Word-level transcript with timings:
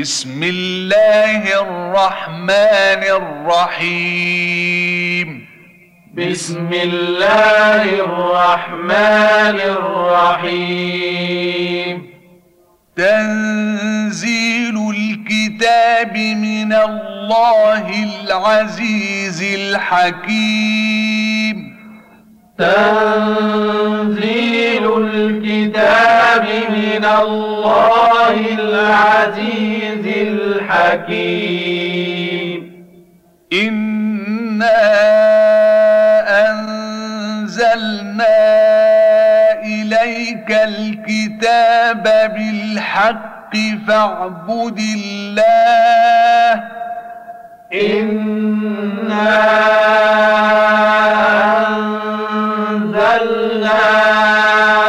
بسم 0.00 0.42
الله 0.42 1.60
الرحمن 1.60 3.02
الرحيم. 3.72 5.48
بسم 6.14 6.70
الله 6.72 7.82
الرحمن 7.82 9.60
الرحيم. 10.40 12.06
تنزيل 12.96 14.90
الكتاب 14.90 16.16
من 16.16 16.72
الله 16.72 18.04
العزيز 18.04 19.42
الحكيم. 19.42 20.88
تنزيل 22.58 24.04
الكتاب 24.96 26.44
من 26.70 27.04
الله 27.04 28.34
العزيز 28.58 30.04
الحكيم. 30.26 31.78
إنا 33.52 34.80
أنزلنا 36.50 38.38
إليك 39.62 40.50
الكتاب 40.50 42.04
بالحق 42.34 43.54
فاعبد 43.88 44.78
الله. 44.96 46.62
إنا 47.74 49.58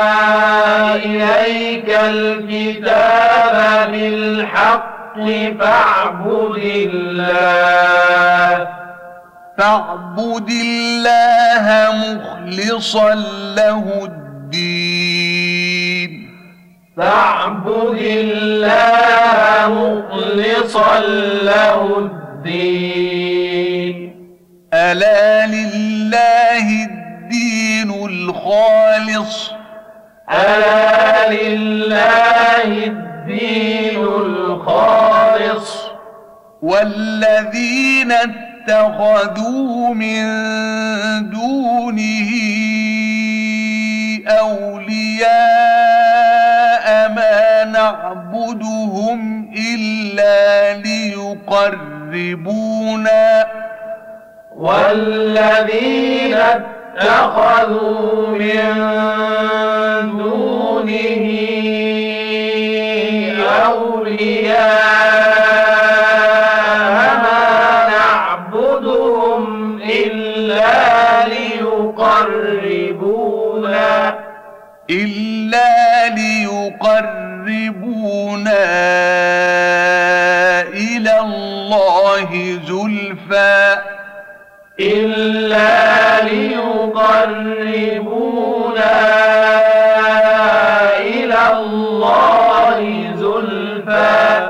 أنزلنا 0.09 0.95
إليك 0.95 1.89
الكتاب 1.89 3.91
بالحق 3.91 5.15
فاعبد 5.59 6.57
الله. 6.93 8.67
فاعبد 9.57 10.49
الله 10.49 11.65
مخلصا 11.91 13.13
له 13.55 13.83
الدين. 14.03 16.11
فاعبد 16.97 17.99
الله 17.99 19.69
مخلصا 19.69 20.99
له 21.43 21.97
الدين. 21.97 23.95
ألا 24.73 25.47
لله 25.47 26.83
الدين 26.83 26.98
الخالص. 28.05 29.51
ألا 30.31 31.33
لله 31.33 32.85
الدين 32.85 34.03
الخالص. 34.03 35.83
والذين 36.61 38.11
اتخذوا 38.11 39.93
من 39.93 40.23
دونه 41.29 42.29
أولياء 44.27 45.29
ما 47.09 47.63
نعبدهم 47.63 49.51
إلا 49.57 50.73
ليقربونا. 50.73 51.69
والذين 54.57 56.33
اتخذوا 56.33 56.78
من 58.31 58.77
دونه 60.17 61.25
أولياء 66.09 67.17
ما 67.23 67.87
نعبدهم 67.91 69.43
إلا 69.81 71.27
ليقربونا 71.27 72.79
إلا 74.89 76.09
ليقربونا 76.09 77.39
إلى 80.73 81.19
الله 81.19 82.59
زلفى 82.67 83.77
إلا 84.79 85.88
ليقربونا 87.25 88.95
إلى 90.99 91.53
الله 91.53 92.77
زلفى. 93.15 94.49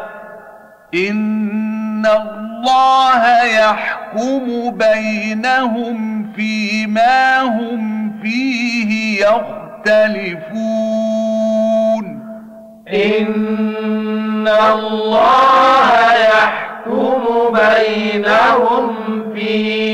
إن 0.96 2.06
الله 2.06 3.44
يحكم 3.44 4.72
بينهم 4.78 5.98
فيما 6.36 7.42
هم 7.42 8.14
فيه 8.24 9.22
يختلفون. 9.26 10.70
إن 12.94 14.48
الله 14.48 15.92
يحكم 16.14 17.22
بينهم 17.54 18.96
فيما 19.36 19.89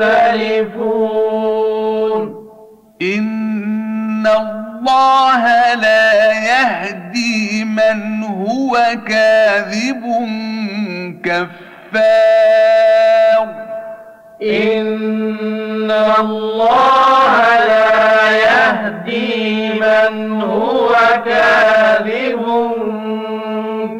يختلفون 0.00 1.18
إن 3.02 4.26
الله 4.26 5.74
لا 5.74 6.32
يهدي 6.32 7.64
من 7.64 8.22
هو 8.22 8.78
كاذب 9.08 10.02
كفار. 11.24 11.48
إن 14.42 15.90
الله 16.18 17.42
لا 17.66 18.30
يهدي 18.30 19.72
من 19.72 20.42
هو 20.42 20.94
كاذب 21.24 22.44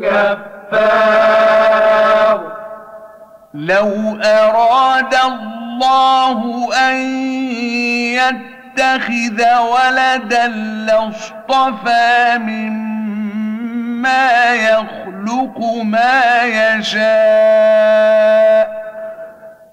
كفار. 0.02 1.58
لو 3.54 4.18
أراد 4.24 5.14
الله 5.14 5.67
أن 6.74 6.96
يتخذ 8.14 9.42
ولدا 9.60 10.46
لاصطفى 10.86 12.38
مما 12.38 13.74
يخلق 14.54 15.58
ما 15.84 16.42
يشاء. 16.44 17.78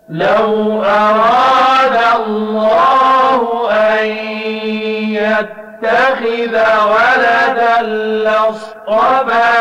لو 0.09 0.83
أراد 0.83 1.99
الله 2.25 3.71
أن 3.71 4.05
يتخذ 5.09 6.55
ولدا 6.85 7.81
لاصطفى 8.23 9.51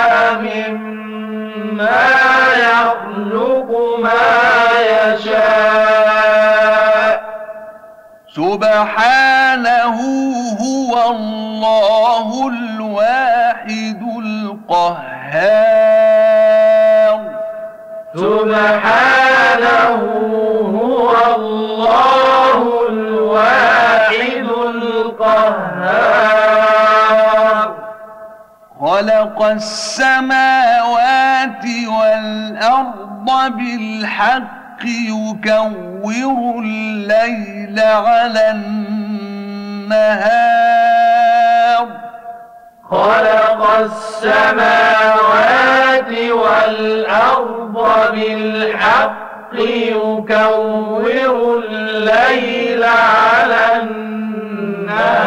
مما 0.41 0.95
يخلق 2.59 3.71
ما 3.99 4.13
يشاء. 4.91 6.05
سبحانه 8.35 9.99
هو 10.61 10.93
الله 11.11 12.29
الواحد 12.49 14.01
القهار. 14.25 15.45
سبحانه 18.17 20.01
هو 20.81 21.11
الله 21.37 22.59
الواحد 22.89 24.49
القهار. 24.67 26.74
خلق 28.85 29.41
السماوات 29.43 30.45
والأرض 31.89 33.29
بالحق 33.57 34.85
يكور 34.85 36.59
الليل 36.59 37.81
على 37.81 38.51
النهار. 38.51 40.05
خلق 42.91 43.61
السماوات 43.81 44.93
والأرض 46.31 47.77
بالحق 48.13 49.55
يكور 49.55 51.05
الليل 51.69 52.85
على 52.85 53.83
النهار. 53.83 55.25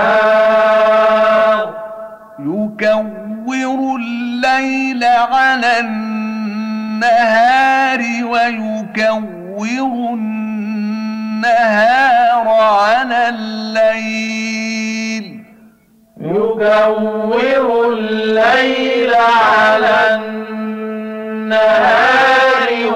يكور 2.39 3.16
الليل 3.53 5.03
على 5.03 5.79
النهار 5.79 7.19
ويكور 8.23 9.77
النهار 11.37 12.47
على 12.47 13.29
الليل. 13.29 14.57
يكور 16.21 17.93
الليل 17.93 19.13
على 19.15 20.15
النهار 20.15 21.67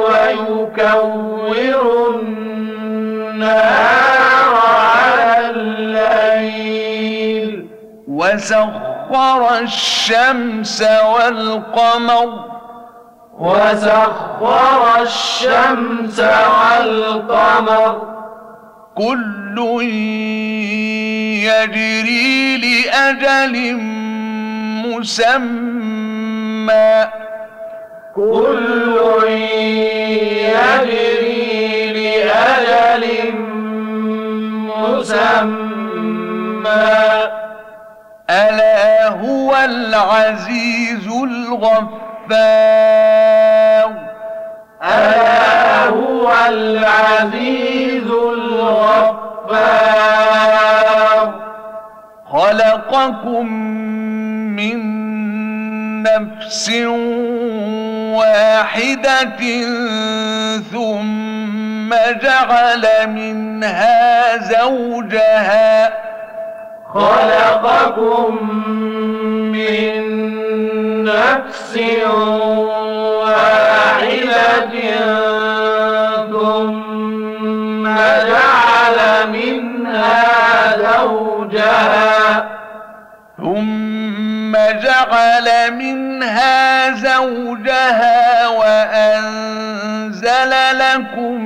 ويكور 0.03 1.55
النهار 3.29 3.71
على 4.55 5.49
الليل. 5.55 6.71
وسخر 9.11 9.59
الشمس 9.59 10.81
والقمر. 10.81 12.45
وسخر 13.39 15.01
الشمس 15.01 16.19
والقمر. 16.19 18.01
كل 18.95 19.81
يجري 21.43 22.57
لأجل 22.57 23.75
مسمى. 24.85 25.51
كل 28.15 28.95
يجري 30.51 31.93
لأجل 31.93 33.33
مسمى. 34.67 35.41
ألا 38.31 39.07
هو 39.07 39.55
العزيز 39.55 41.07
الغفار؟ 41.07 41.91
ألا 44.83 45.87
هو 45.87 46.31
العزيز 46.47 48.07
الغفار؟ 48.07 49.21
خلقكم 52.31 53.45
من 54.55 55.01
نفس 56.03 56.69
واحدة 58.15 59.27
ثم 60.71 61.89
جعل 62.23 62.87
منها 63.07 64.37
زوجها 64.37 65.93
خلقكم 66.93 68.49
من 69.51 70.01
نفس 71.03 71.77
واحدة 73.21 74.71
ثم 76.31 77.83
جعل 77.87 78.99
منها 79.31 80.77
زوجها 80.77 82.49
ثم 83.37 84.53
جعل 84.55 85.47
منها 85.73 86.91
زوجها 86.95 88.47
وأنزل 88.47 89.99
لكم 90.79 91.41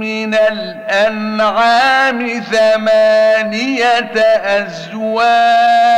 من 0.00 0.34
الأنعام 0.34 2.18
ثمانية 2.52 4.16
أزواج. 4.58 5.88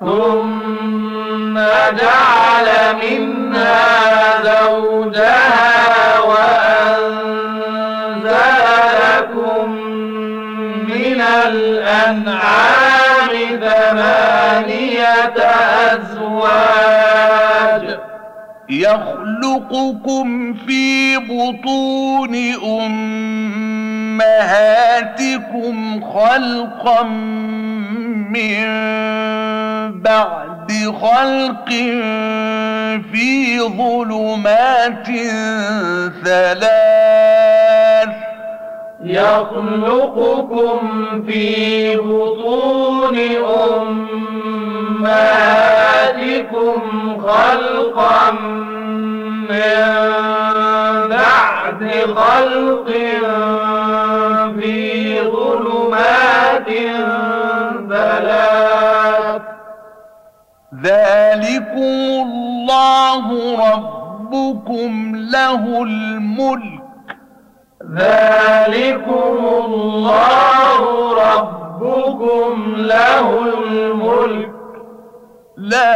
ثم 0.00 1.54
جعل 1.98 2.68
منها 3.02 3.82
زوجها 4.42 6.18
وأنزل 6.20 7.64
لكم 9.04 9.70
من 10.88 11.20
الأنعام 11.46 12.48
ثمانية 13.60 15.36
أزواج. 15.92 16.97
يخلقكم 18.70 20.54
في 20.54 21.16
بطون 21.16 22.34
أمهاتكم 24.14 26.00
خلقا 26.00 27.02
من 28.32 28.68
بعد 30.02 30.72
خلق 31.02 31.68
في 33.12 33.60
ظلمات 33.60 35.06
ثلاث. 36.24 38.08
يخلقكم 39.04 40.78
في 41.26 41.96
بطون 41.96 43.18
أمهاتكم 44.98 46.80
خلقا 47.22 48.30
من 49.50 49.78
بعد 51.08 51.82
خلق 52.16 52.88
في 54.60 55.20
ظلمات 55.20 56.68
ثلاث. 57.90 59.42
ذلكم 60.82 62.00
الله 62.26 63.26
ربكم 63.72 65.12
له 65.16 65.82
الملك. 65.82 66.82
ذلكم 67.94 69.36
الله 69.64 70.80
ربكم 71.14 72.74
له 72.76 73.28
الملك. 73.40 74.57
لا 75.58 75.90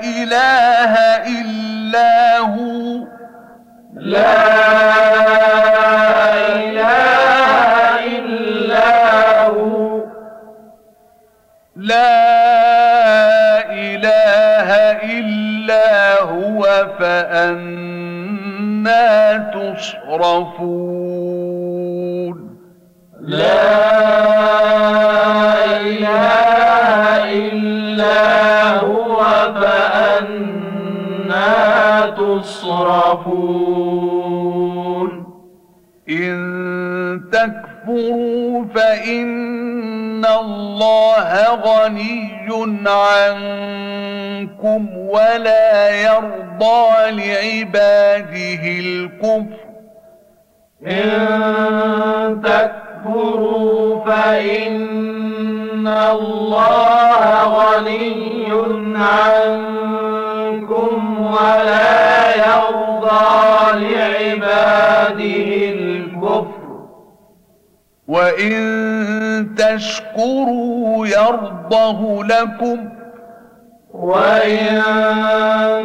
إله 0.00 0.94
إلا 1.26 2.38
هو. 2.38 3.06
لا 3.94 4.36
إله 6.46 7.50
إلا 8.06 9.46
هو. 9.46 10.04
لا 11.76 12.16
إله 13.70 14.68
إلا 15.18 16.20
هو 16.22 16.62
فأنا 16.98 17.96
تصرفون. 19.54 20.76
لا 23.20 23.95
فأنا 32.46 33.14
تصرفون 33.16 34.36
إن 36.08 37.20
تكفروا 37.32 38.64
فإن 38.74 40.24
الله 40.24 41.54
غني 41.54 42.48
عنكم 42.88 43.76
ولا 44.96 45.90
يرضى 45.90 47.10
لعباده 47.10 48.62
الكفر. 48.80 49.66
إن 50.86 52.42
تكفروا 52.42 54.04
فإن 54.04 55.86
الله 55.88 57.44
غني 57.44 58.52
عنكم 58.96 59.76
ولا 61.26 62.36
يرضى 62.36 63.26
لعباده 63.72 65.48
الكفر. 65.74 66.86
وإن 68.08 69.54
تشكروا 69.58 71.06
يرضه 71.06 72.24
لكم. 72.24 72.88
وإن 73.94 74.82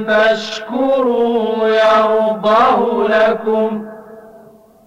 تشكروا 0.08 1.68
يرضه 1.68 3.08
لكم. 3.08 3.86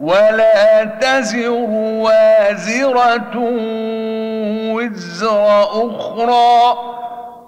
ولا 0.01 0.85
تزر 0.85 1.51
وازرة 1.81 3.35
وزر 4.75 5.63
أخرى. 5.63 6.75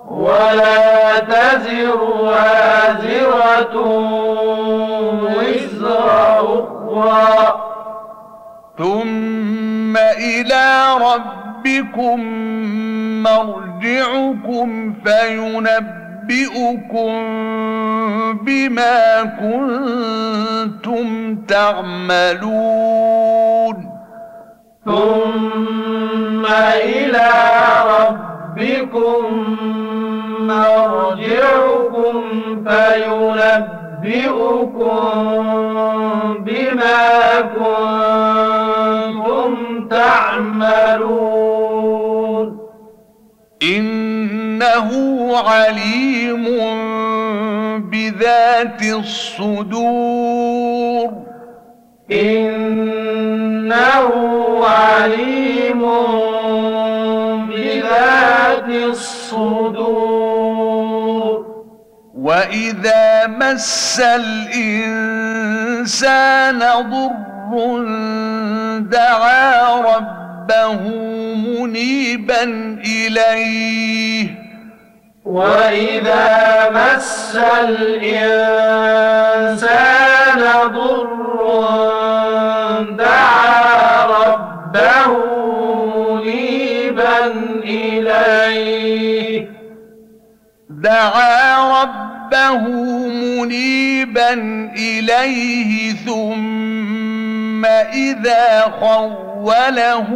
ولا 0.06 1.18
تزر 1.18 2.00
وازرة 2.20 3.76
وزر 5.22 6.38
أخرى. 6.38 7.62
ثم 8.78 9.96
إلى 9.96 10.64
ربكم 11.00 12.20
مرجعكم 13.22 14.94
فينبئكم 15.04 17.12
بما 18.44 19.24
كنتم 19.40 21.06
تعملون. 21.48 22.96
ثم 24.84 26.44
إلى 26.74 27.30
ربكم 27.86 28.35
مرجعكم 30.40 32.22
فينبئكم 32.66 33.84
بما 36.38 37.40
كنتم 37.40 39.50
تعملون. 39.88 41.46
إنه 43.62 44.90
عليم 45.36 46.44
بذات 47.90 48.82
الصدور. 48.82 50.46
إنه 52.12 54.10
عليم 54.64 55.82
بذات 57.48 57.75
الصدور. 58.68 60.36
وإذا 62.14 63.26
مس 63.26 64.00
الإنسان 64.00 65.38
ضر 66.58 67.78
دعا 68.80 69.80
ربه 69.80 70.80
منيبا 71.36 72.42
إليه. 72.84 74.46
وإذا 75.24 76.70
مس 76.70 77.38
الإنسان 77.60 78.96
ضر 80.66 81.16
دعا 82.98 84.06
ربه 84.06 85.35
إليه. 88.06 89.48
دعا 90.70 91.82
ربه 91.82 92.68
منيبا 93.08 94.32
إليه 94.76 95.92
ثم 95.92 97.64
إذا 97.64 98.60
خوله 98.80 100.08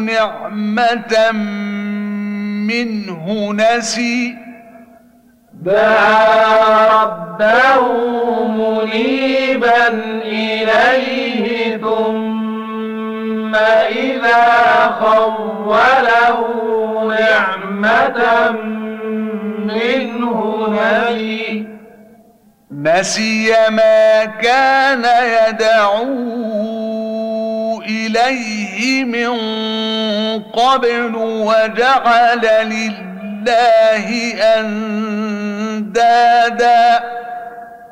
نعمة 0.00 1.32
منه 2.68 3.52
نسي. 3.52 4.36
دعا 5.62 7.02
ربه 7.02 7.82
منيبا 8.48 9.88
إليه 10.24 11.76
ثم 11.76 12.37
إذا 13.54 14.44
خوله 15.00 16.38
نعمة 17.20 18.50
منه 19.64 20.68
نسي 20.72 21.66
نسي 22.72 23.54
ما 23.70 24.24
كان 24.24 25.04
يدعو 25.24 26.04
إليه 27.82 29.04
من 29.04 29.32
قبل 30.42 31.14
وجعل 31.16 32.40
لله 32.64 34.34
أندادا. 34.58 36.18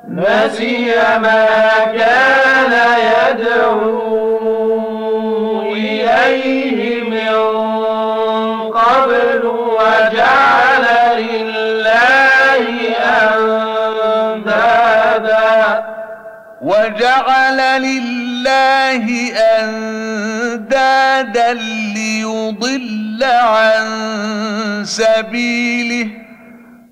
نسي 0.08 0.94
ما 1.18 1.46
كان 1.96 2.72
يدعو 2.98 4.45
إليه 6.26 7.02
من 7.02 7.34
قبل 8.70 9.42
وجعل 9.46 10.84
لله 11.18 12.66
أندادا. 14.34 15.84
وجعل 16.62 17.58
لله 17.82 19.04
أندادا 19.62 21.52
ليضل 21.94 23.24
عن 23.24 23.86
سبيله. 24.84 26.08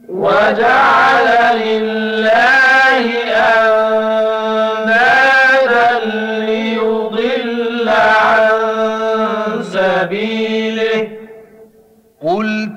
وجعل 0.09 1.27
لله 1.59 3.07
أندادا. 3.27 4.74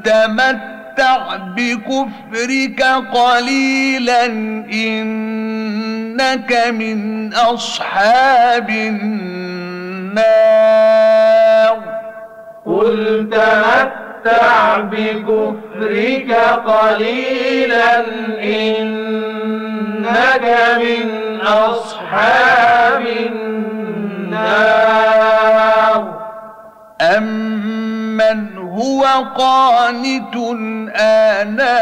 تمتع 0.08 1.22
بكفرك 1.36 2.82
قليلا 3.14 4.26
إنك 4.74 6.52
من 6.72 7.34
أصحاب 7.34 8.70
النار. 8.70 10.18
قل 12.66 13.30
تمتع 13.32 14.78
بكفرك 14.78 16.32
قليلا 16.66 18.06
إنك 18.44 18.88
من 20.80 21.06
أصحاب 21.42 23.02
النار. 23.30 24.58
أمن 27.02 28.57
هو 28.78 29.04
قانت 29.38 30.36
آناء 30.96 31.78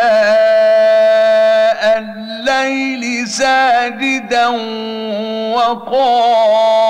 الليل 1.97 3.27
ساجدا 3.27 4.47
وقائما. 5.55 6.87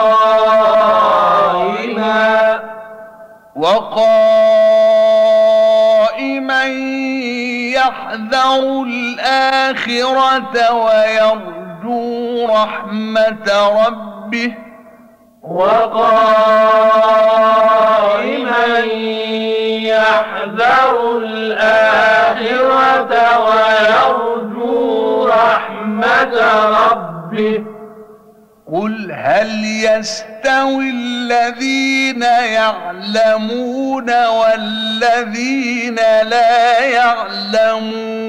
وقائما 3.56 4.33
يحذر 7.74 8.82
الآخرة 8.82 10.72
ويرجو 10.74 12.46
رحمة 12.46 13.48
ربه 13.86 14.54
وقائما 17.54 18.78
يحذر 19.82 21.16
الآخرة 21.16 23.12
ويرجو 23.46 25.26
رحمة 25.26 26.34
ربه 26.68 27.73
قل 28.72 29.12
هل 29.12 29.64
يستوي 29.64 30.90
الذين 30.90 32.22
يعلمون 32.22 34.10
والذين 34.26 35.96
لا 36.30 36.78
يعلمون؟ 36.84 38.24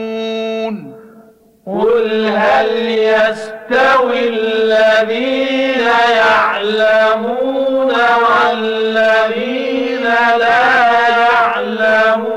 قل 1.67 2.27
هل 2.35 2.87
يستوي 2.87 4.29
الذين 4.29 5.87
يعلمون 6.15 7.93
والذين 8.23 10.03
لا 10.39 10.99
يعلمون؟ 11.09 12.35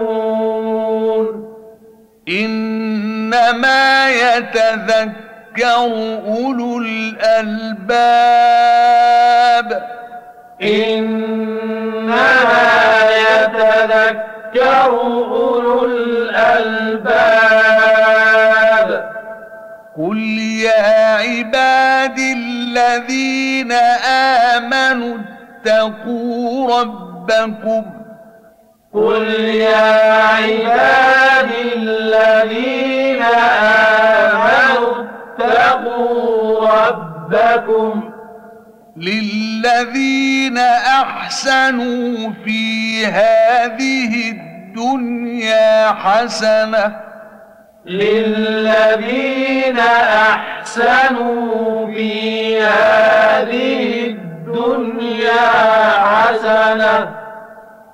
إنما 2.28 4.10
يتذكر 4.10 5.27
أولو 5.64 6.78
الألباب. 6.78 7.98
إنما 10.62 12.18
يتذكر 13.10 14.86
أولو 14.86 15.84
الألباب. 15.84 17.28
قل 19.98 20.18
يا 20.64 21.14
عبادي 21.14 22.32
الذين 22.32 23.72
آمنوا 24.52 25.16
اتقوا 25.66 26.80
ربكم. 26.80 27.84
قل 28.94 29.24
يا 29.54 30.12
عبادي 30.22 31.62
الذين 31.76 33.22
آمنوا 33.22 34.67
اتقوا 35.40 36.68
ربكم 36.68 38.10
للذين 38.96 40.58
أحسنوا 40.58 42.30
في 42.44 43.06
هذه 43.06 44.30
الدنيا 44.30 45.92
حسنة. 45.92 46.96
للذين 47.86 49.78
أحسنوا 50.28 51.86
في 51.86 52.60
هذه 52.60 54.06
الدنيا 54.06 55.50
حسنة. 55.90 57.14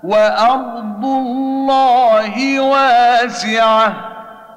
وأرض 0.05 1.05
الله 1.05 2.61
واسعة. 2.61 4.14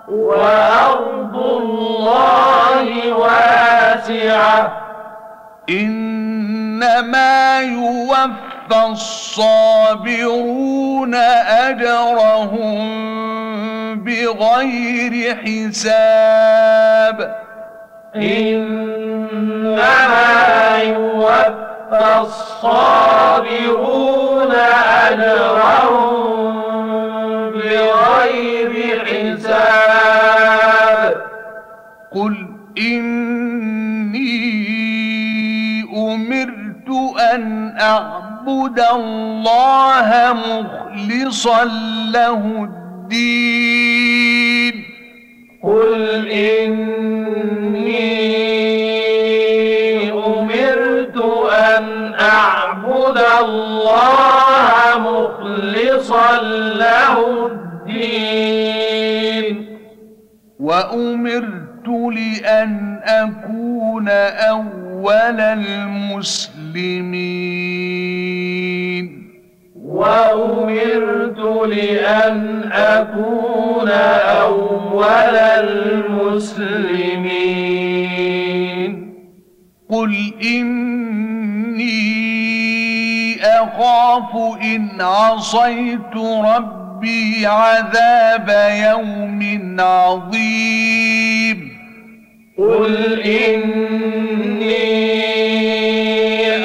وأرض 0.07 1.35
الله 1.35 3.13
واسعة. 3.13 4.71
إنما 5.69 7.59
يوفى 7.61 8.91
الصابرون 8.91 10.35
أجرهم 11.65 12.77
بغير 14.03 15.35
حساب. 15.35 17.17
إنما 18.15 19.87
يوفى 20.83 22.21
الصابرون 22.21 23.71
أجرهم 25.11 26.66
بغير 27.77 28.73
حساب. 29.05 31.11
قل 32.11 32.35
إني 32.77 34.47
أمرت 35.97 36.89
أن 37.33 37.43
أعبد 37.81 38.79
الله 38.95 40.09
مخلصا 40.33 41.63
له 42.13 42.43
الدين. 42.69 44.75
قل 45.63 46.27
إني 46.31 48.07
أمرت 50.11 51.17
أن 51.51 52.13
أعبد 52.19 53.19
الله 53.41 54.69
مخلصا 54.97 56.41
له 56.81 57.15
الدين. 57.45 57.66
وأمرت 60.59 61.87
لأن 61.87 62.99
أكون 63.03 64.09
أول 64.09 65.39
المسلمين. 65.41 66.67
وأمرت 69.75 71.39
لأن 71.67 72.63
أكون 72.71 73.89
أول 73.89 75.05
المسلمين. 75.35 76.67
قل 79.89 80.33
إني 80.43 81.87
أخاف 83.41 84.61
إن 84.61 85.01
عصيت 85.01 86.15
ربي 86.15 86.86
عذاب 87.45 88.49
يوم 88.89 89.41
عظيم. 89.79 91.77
قل 92.57 93.21
إني 93.21 94.77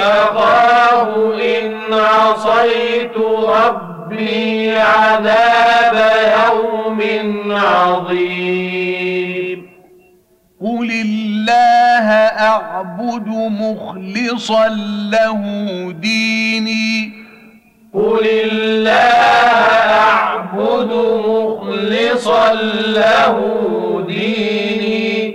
أخاف 0.00 1.16
إن 1.42 1.74
عصيت 1.92 3.16
ربي 3.48 4.76
عذاب 4.76 6.12
يوم 6.46 7.00
عظيم. 7.52 9.02
قل 10.60 10.90
الله 10.90 12.08
أعبد 12.38 13.28
مخلصا 13.28 14.68
له 15.12 15.42
ديني. 16.00 17.21
قل 17.94 18.26
الله 18.26 18.90
أعبد 19.92 20.90
مخلصا 21.28 22.52
له 22.96 23.36
ديني. 24.08 25.34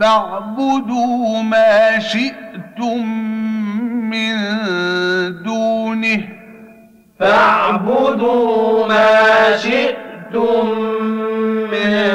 فاعبدوا 0.00 1.42
ما 1.42 1.98
شئتم 1.98 3.06
من 4.10 4.36
دونه. 5.42 6.28
فاعبدوا 7.20 8.86
ما 8.88 9.56
شئتم 9.56 10.66
من 11.72 12.10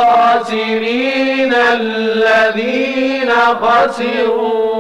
الذين 1.54 3.32
خسروا 3.62 4.76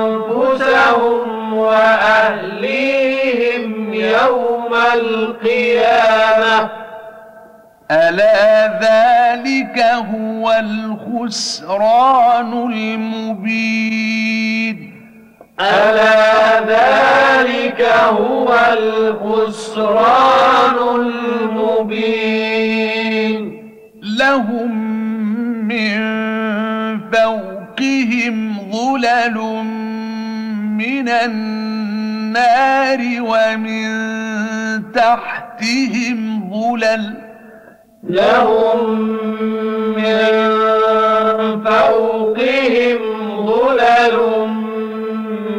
أنفسهم 0.00 1.54
وأهليهم 1.54 2.89
يوم 4.00 4.74
القيامة. 4.94 6.70
ألا 7.90 8.66
ذلك 8.80 9.78
هو 9.78 10.52
الخسران 10.60 12.52
المبين؟ 12.72 14.20
ألا 15.60 16.60
ذلك 16.60 17.80
هو 18.08 18.48
الخسران 18.78 20.76
المبين. 21.00 22.40
لهم 24.02 24.70
من 25.68 26.00
فوقهم 27.10 28.56
ظلل 28.72 29.36
من 30.78 31.08
النار. 31.08 31.99
ومن 33.20 33.86
تحتهم 34.92 36.50
ظلل 36.52 37.14
لهم 38.04 38.88
من 39.96 40.26
فوقهم 41.64 42.98
ظلل 43.46 44.16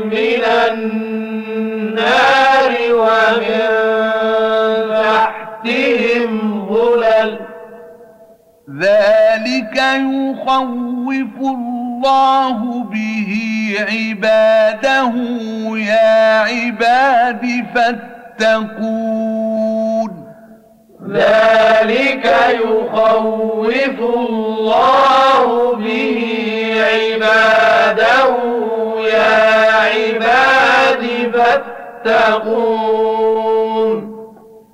من 0.06 0.44
النار 0.68 2.72
ومن 2.94 3.62
تحتهم 5.04 6.32
ظلل 6.74 7.51
ذلك 8.82 9.78
يخوف 9.78 11.36
الله 11.40 12.84
به 12.84 13.32
عباده. 13.92 15.14
يا 15.78 16.40
عباد 16.40 17.44
فاتقون. 18.40 18.92
ذلك 21.10 22.26
يخوف 22.64 24.00
الله 24.00 25.76
به 25.76 26.20
عباده. 26.94 28.28
يا 29.14 29.36
عباد 29.94 31.04
فاتقون. 32.06 32.92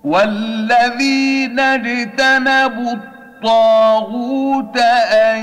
والذين 0.04 1.60
اجتنبوا 1.60 3.17
الطاغوت 3.38 4.78
أن 5.12 5.40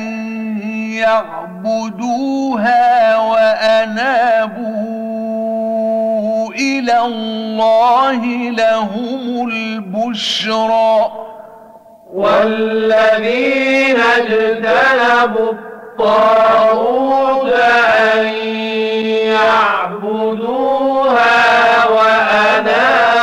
يعبدوها 1.63 3.17
وأنابوا 3.17 4.75
إلى 6.55 7.01
الله 7.01 8.25
لهم 8.51 9.49
البشرى. 9.49 11.13
والذين 12.15 13.97
اجتنبوا 14.17 15.53
الطاغوت 15.53 17.53
أن 17.53 18.27
يعبدوها 19.95 21.89
وأنابوا 21.89 23.14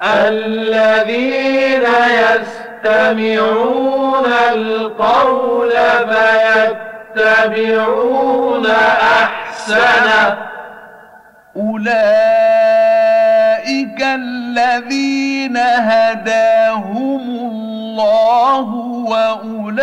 الذين 0.04 1.84
يستمعون 2.84 4.26
القول 4.54 5.72
فيتبعون 5.72 6.93
أحسنه 9.14 10.38
أولئك 11.56 11.94
الذين 14.02 15.58
هداهم 15.58 17.22
الله 17.30 18.68
وأولئك 19.10 19.76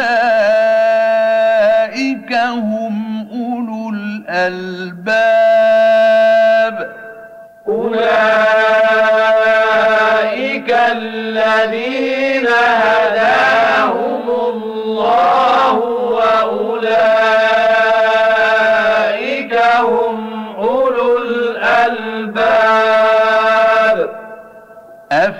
هم 2.34 3.28
أولو 3.32 3.90
الألباب. 3.94 5.30
أولئك 7.68 8.30
الذين 10.70 12.46
هداهم 12.46 13.09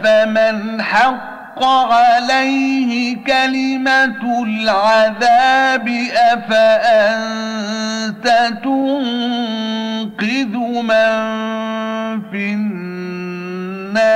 أفمن 0.05 0.83
حق 0.83 1.65
عليه 1.65 3.17
كلمة 3.27 4.43
العذاب 4.47 5.89
أفأنت 6.33 8.27
تنقذ 8.65 10.55
من 10.83 11.11
في 12.31 12.45
النار؟ 13.65 14.11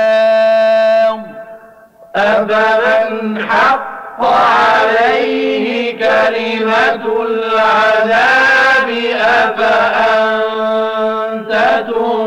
أفمن 2.15 3.41
حق 3.49 4.21
عليه 4.25 5.97
كلمة 5.99 7.05
العذاب 7.21 8.89
أفأنت 9.21 10.65
تنقذ 11.87 12.24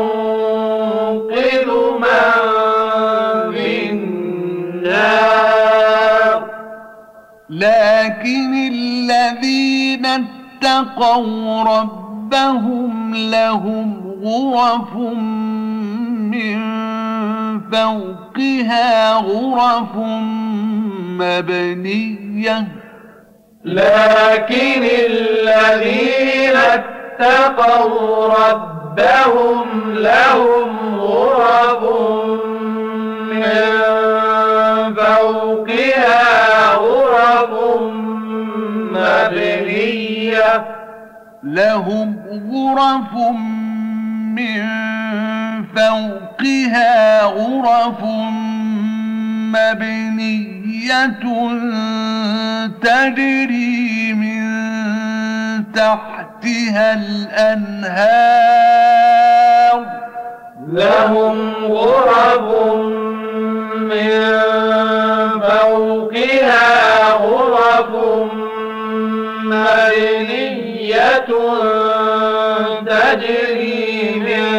الذين 9.29 10.05
اتقوا 10.05 11.63
ربهم 11.63 13.15
لهم 13.15 14.15
غرف 14.23 14.95
من 16.33 16.59
فوقها 17.71 19.13
غرف 19.13 19.95
مبنية. 21.19 22.67
لكن 23.65 24.83
الذين 25.09 26.55
اتقوا 26.55 28.27
ربهم 28.27 29.93
لهم 29.93 30.99
غرف 30.99 31.83
من 33.31 33.53
فوقها 34.95 36.75
غرف 36.75 37.68
مبنية. 38.99 40.65
لهم 41.43 42.15
غرف 42.51 43.13
من 44.35 44.63
فوقها 45.75 47.23
غرف 47.23 48.03
مبنية 49.55 51.05
تجري 52.81 54.13
من 54.13 54.43
تحتها 55.73 56.93
الأنهار. 56.93 58.39
لهم 60.73 61.53
غرف 61.65 62.47
من 63.79 64.39
فوقها 65.39 66.69
غرف 67.13 67.91
مبنية 69.49 71.29
تجري 72.85 73.89
من 74.25 74.49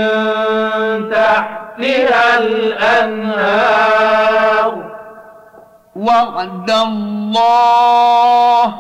تحتها 1.11 2.39
الأنهار. 2.39 3.91
وعد 5.97 6.71
الله 6.71 8.75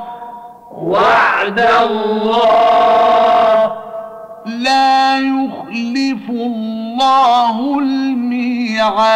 وعد 0.73 1.61
الله. 1.61 3.73
لا 4.47 5.19
يخلف 5.19 6.31
الله 6.31 7.79
الميعاد. 7.79 9.11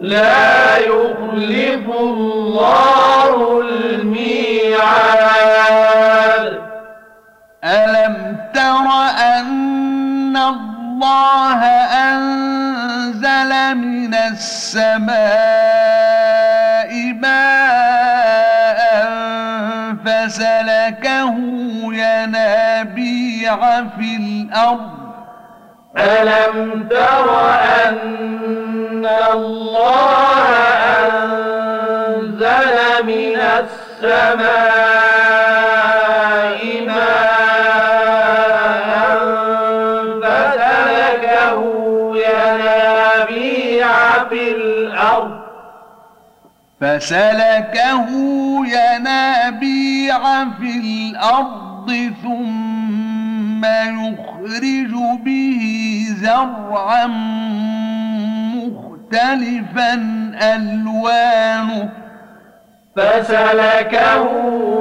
لا 0.00 0.76
يخلف 0.78 1.90
الله 2.00 3.60
الميعاد. 3.60 4.78
ألم 7.64 8.36
تر 8.54 8.86
أن 9.18 10.36
الله 10.36 11.64
أنزل 12.14 13.74
من 13.76 14.14
السماء 14.14 15.08
ماء 17.12 17.58
فسلكه 20.04 21.34
ينابيع 21.92 23.56
في 23.98 24.16
الأرض 24.16 25.07
ألم 25.96 26.88
تر 26.90 27.40
أن 27.88 29.06
الله 29.32 30.38
أنزل 32.08 32.76
من 33.06 33.36
السماء 33.36 34.68
ماء 36.86 37.38
فسلكه 40.22 41.60
ينابيع 42.16 43.88
في 44.28 44.50
الأرض 44.50 45.38
فسلكه 46.80 48.08
ينابيع 48.66 50.20
في 50.60 50.70
الأرض 50.80 51.88
ثم 52.22 52.77
يخرج 53.64 54.92
به 55.24 55.60
زرعا 56.08 57.06
مختلفا 58.54 59.94
ألوانه 60.42 61.90
فسلكه 62.96 64.24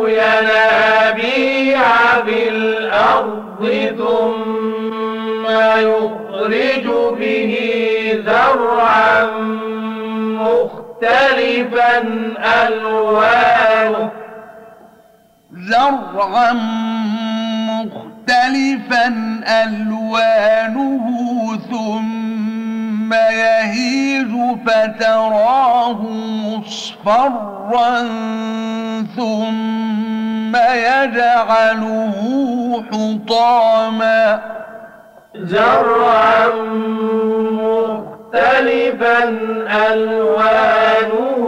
ينابيع 0.08 1.82
في 2.26 2.50
الأرض 2.50 3.72
ثم 3.98 5.46
يخرج 5.78 6.88
به 7.20 7.54
زرعا 8.26 9.26
مختلفا 10.42 11.98
ألوانه 12.68 14.12
زرعا 15.54 16.54
مختلفا 18.28 19.08
ألوانه 19.64 21.08
ثم 21.72 23.14
يهيج 23.14 24.32
فتراه 24.66 26.02
مصفرا 26.46 28.08
ثم 29.16 30.56
يجعله 30.56 32.16
حطاما. 32.92 34.42
زرعا 35.36 36.48
مختلفا 37.52 39.24
ألوانه 39.92 41.44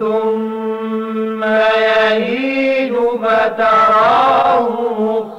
ثم 0.00 1.44
يهيج 1.44 2.92
فتراه 3.22 4.68
مصفرا 5.00 5.31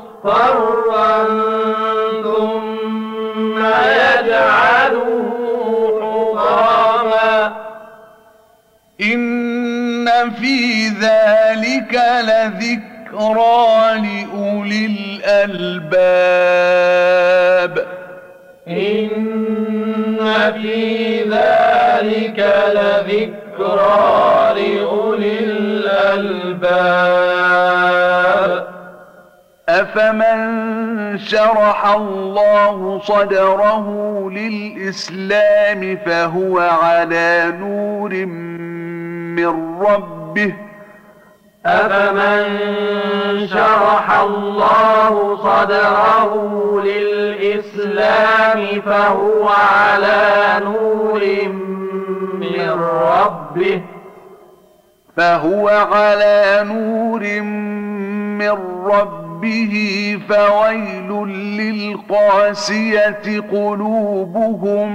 ثم 2.24 3.66
يجعلوه 4.20 5.30
حطاما. 6.02 7.54
إن 9.02 10.10
في 10.32 10.88
ذلك 10.88 11.94
لذكرى 12.28 13.72
لأولي 14.00 14.86
الألباب. 15.26 16.14
إن 18.68 20.18
في 20.62 21.24
ذلك 21.24 22.40
لذكرى 22.76 24.54
لأولي 24.56 25.40
الألباب. 25.40 26.64
أفمن 29.82 31.18
شرح 31.18 31.86
الله 31.86 33.02
صدره 33.04 33.88
للإسلام 34.32 35.98
فهو 36.06 36.60
على 36.60 37.54
نور 37.60 38.26
من 39.36 39.80
ربه 39.82 40.54
أفمن 41.66 42.48
شرح 43.48 44.20
الله 44.20 45.38
صدره 45.38 46.32
للإسلام 46.86 48.82
فهو 48.82 49.48
على 49.50 50.62
نور 50.64 51.22
من 52.40 52.70
ربه 53.02 53.82
فهو 55.18 55.68
على 55.70 56.66
نور 56.68 57.42
من 58.42 58.58
ربه 58.86 59.74
فويل 60.30 61.10
للقاسية 61.58 63.42
قلوبهم 63.52 64.90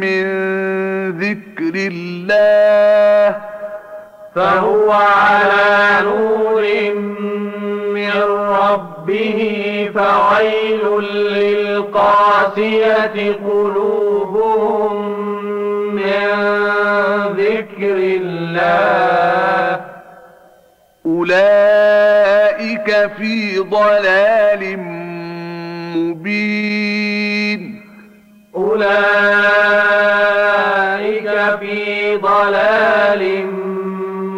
من 0.00 0.24
ذكر 1.10 1.74
الله. 1.74 3.36
فهو 4.34 4.92
على 4.92 6.02
نور 6.02 6.64
من 7.94 8.22
ربه 8.60 9.40
فويل 9.94 10.84
للقاسية 11.38 13.16
قلوبهم 13.32 14.94
ذكر 17.36 17.96
الله. 18.20 19.80
أولئك 21.06 22.88
في 23.18 23.58
ضلال 23.58 24.78
مبين. 25.96 27.60
أولئك 28.54 28.94
في 31.60 32.16
ضلال 32.16 33.46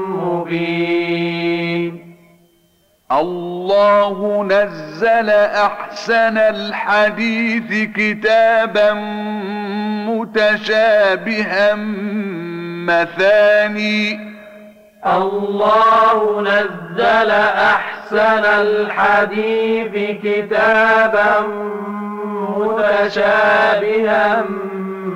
مبين. 0.09 1.07
الله 3.13 4.45
نزل 4.45 5.31
أحسن 5.31 6.39
الحديث 6.39 7.89
كتابا 7.97 8.93
متشابها 10.21 11.75
مثاني. 12.89 14.27
الله 15.07 16.41
نزل 16.41 17.31
أحسن 17.75 18.45
الحديث 18.45 19.95
كتابا 20.25 21.47
متشابها 22.59 24.45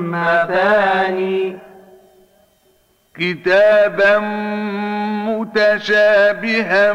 مثاني. 0.00 1.58
كتابا 3.20 4.18
متشابها 5.28 6.92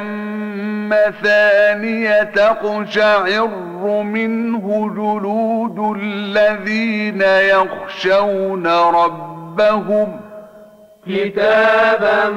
مثانية 0.89 2.23
تقشعر 2.23 3.47
منه 4.03 4.89
جلود 4.95 5.97
الذين 6.01 7.21
يخشون 7.21 8.67
ربهم. 8.67 10.19
كتابا 11.07 12.33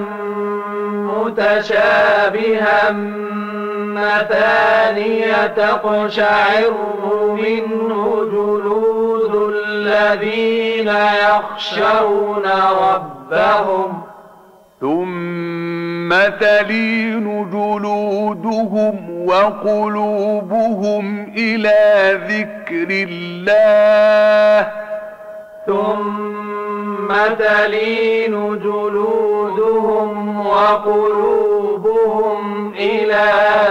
متشابها 0.93 2.91
مثانية 3.97 5.47
تقشعر 5.47 6.75
منه 7.43 8.25
جلود 8.33 8.98
الذين 9.25 10.89
يخشون 10.89 12.47
ربهم. 12.83 14.03
ثم 14.81 16.11
تلين 16.41 17.51
جلودهم 17.51 18.95
وقلوبهم 19.27 21.05
إلى 21.37 21.83
ذكر 22.29 22.89
الله. 22.91 24.71
ثم 25.67 27.09
تلين 27.39 28.35
جلودهم 28.59 30.47
وقلوبهم 30.47 32.41
إلى 32.75 33.27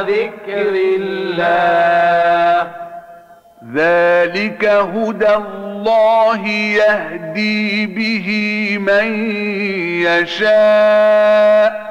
ذكر 0.07 0.73
الله. 0.99 2.46
ذلك 3.77 4.65
هدى 4.65 5.35
الله 5.35 6.47
يهدي 6.47 7.85
به 7.85 8.27
من 8.81 9.31
يشاء. 10.05 11.87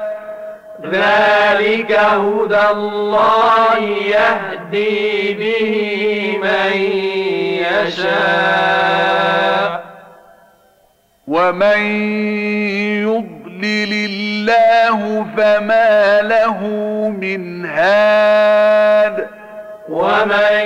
ذلك 0.91 1.91
هدى 1.91 2.61
الله 2.71 3.77
يهدي 4.05 5.33
به 5.33 5.73
من 6.43 6.73
يشاء. 7.85 8.67
ومن 11.27 11.79
يضلل 13.03 13.93
الله 13.93 15.25
فما 15.37 16.21
له 16.21 16.59
من 17.21 17.65
هاد. 17.65 19.27
ومن 19.89 20.65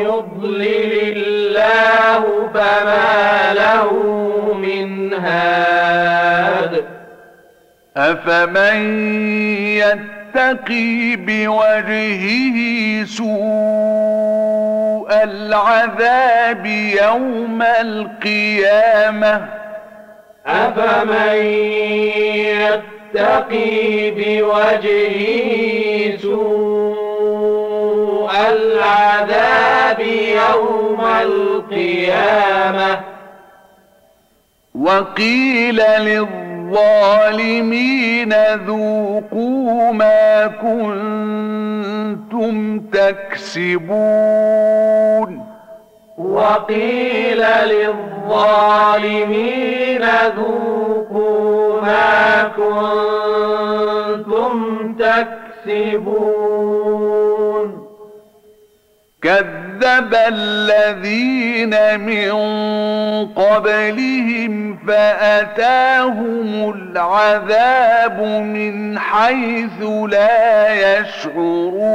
يضلل 0.00 1.16
الله 1.16 2.22
فما 2.54 3.52
له 3.54 3.92
من 4.54 5.14
هاد. 5.14 6.84
أفمن 7.96 8.78
يتقي 9.78 11.16
بوجهه 11.16 12.56
سوء 13.04 15.10
العذاب 15.22 16.66
يوم 17.02 17.62
القيامة؟ 17.62 19.48
أفمن 20.46 21.36
يتقي 23.14 24.10
بوجهه 24.10 26.16
سوء 26.16 26.99
العذاب 28.30 30.00
يوم 30.00 31.00
القيامة. 31.22 33.00
وقيل 34.80 35.76
للظالمين 35.76 36.34
ذوقوا 38.54 39.92
ما 39.92 40.46
كنتم 40.46 41.20
تكسبون. 42.80 43.90
وقيل 46.18 47.44
للظالمين 47.66 49.20
ذوقوا 50.36 51.80
ما 51.80 52.50
كنتم 52.56 54.54
تكسبون. 54.94 55.40
كذب 59.22 60.14
الذين 60.14 62.00
من 62.00 62.32
قبلهم 63.26 64.78
فأتاهم 64.88 66.74
العذاب 66.76 68.20
من 68.42 68.98
حيث 68.98 69.82
لا 70.08 70.68
يشعرون. 70.98 71.90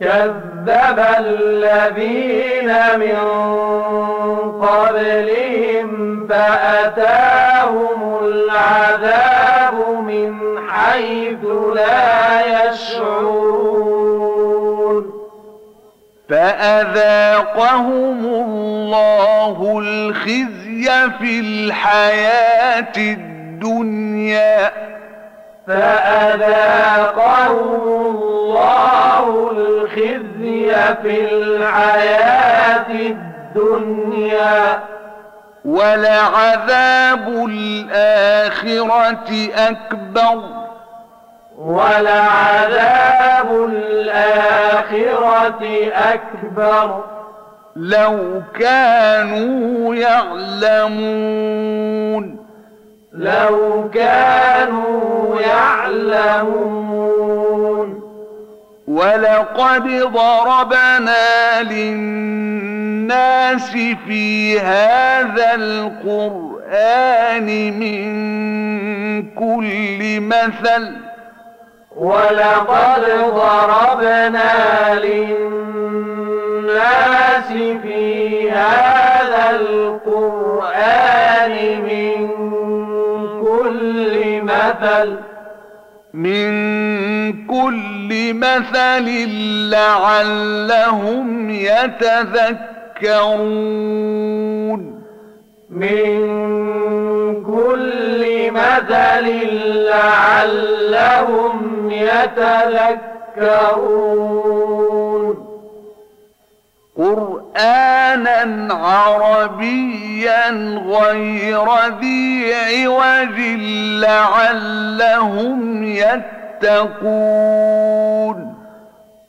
كذب 0.00 1.06
الذين 1.18 2.74
من 2.98 3.18
قبلهم 4.62 5.88
فأتاهم 6.28 8.18
العذاب 8.24 9.74
من 10.06 10.34
حيث 10.68 11.44
لا 11.74 12.40
يشعرون. 12.40 14.01
فأذاقهم 16.32 18.24
الله 18.24 19.78
الخزي 19.78 20.90
في 21.18 21.40
الحياة 21.40 22.96
الدنيا. 22.96 24.70
فأذاقهم 25.66 27.48
الله 27.88 29.50
الخزي 29.50 30.74
في 31.02 31.24
الحياة 31.32 32.90
الدنيا. 32.90 34.80
ولعذاب 35.64 37.28
الآخرة 37.48 39.30
أكبر. 39.56 40.38
ولعذاب 41.66 43.48
الآخرة 43.68 45.62
أكبر. 45.92 47.04
لو 47.76 48.42
كانوا 48.60 49.94
يعلمون. 49.94 50.92
لو 53.12 53.90
كانوا 53.94 55.40
يعلمون. 55.40 56.82
ولقد 58.88 59.82
ضربنا 60.12 61.62
للناس 61.62 63.70
في 64.06 64.60
هذا 64.60 65.54
القرآن 65.54 67.46
من 67.78 68.12
كل 69.22 70.20
مثل. 70.20 71.11
ولقد 71.96 73.04
ضربنا 73.34 74.52
للناس 75.02 76.22
في 77.82 78.50
هذا 78.50 79.50
القرآن 79.50 81.52
من 81.82 82.28
كل 83.40 84.42
مثل 84.42 85.16
من 86.14 86.52
كل 87.46 88.34
مثل 88.34 89.06
لعلهم 89.70 91.50
يتذكرون. 91.50 92.62
من 95.70 96.18
كل 97.44 98.50
مثل 98.50 99.26
لعلهم 99.88 101.61
يتذكرون. 102.02 103.02
قرآنا 106.98 108.74
عربيا 108.74 110.50
غير 110.86 111.66
ذي 112.00 112.54
عوج 112.54 113.38
لعلهم 114.02 115.84
يتقون. 115.84 116.78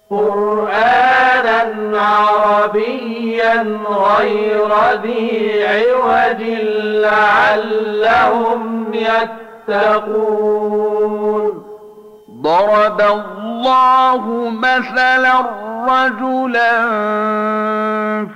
قرآنا 0.09 1.99
عربيا 2.01 3.55
غير 3.89 4.71
ذي 5.03 5.63
عوج 5.67 6.41
لعلهم 7.03 8.61
يتقون. 9.69 11.72
ضرب 12.43 13.01
الله 13.01 14.23
مثلا 14.49 15.33
رجلا 15.87 16.73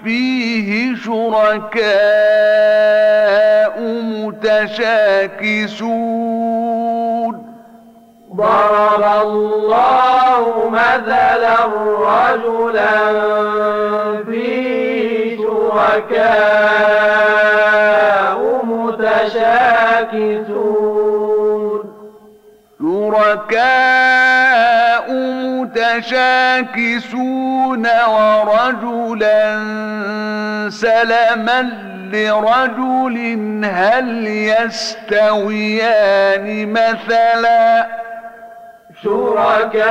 فيه 0.03 0.95
شركاء 0.95 1.85
متشاكسون. 4.23 5.47
ضرب 8.35 9.03
الله 9.21 10.43
مثلا 10.71 11.57
رجلا 11.99 12.95
فيه 14.23 15.37
شركاء 15.37 16.57
متشاكسون. 18.63 19.77
شركاء 22.79 23.96
متشاكسون 25.97 27.87
ورجلا 28.07 29.59
سلما 30.69 31.61
لرجل 32.13 33.17
هل 33.65 34.27
يستويان 35.07 35.65
مثلا؟ 36.73 37.87
شركاء 39.03 39.87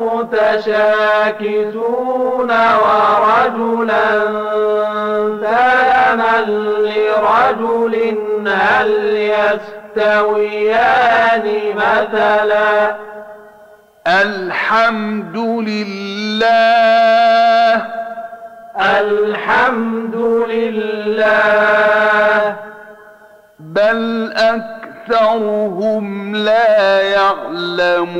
متشاكسون 0.00 1.70
ورجلا 2.84 4.10
سلما 5.40 6.36
لرجل 6.46 7.94
هل 8.46 8.90
يستويان 9.96 10.60
مثلا؟ 11.76 12.70
الحمد 14.10 15.36
لله 15.36 16.50
الحمد 18.80 20.16
لله 20.50 22.56
بل 23.60 24.32
أكثرهم 24.32 26.36
لا 26.36 27.02
يعلمون. 27.02 28.10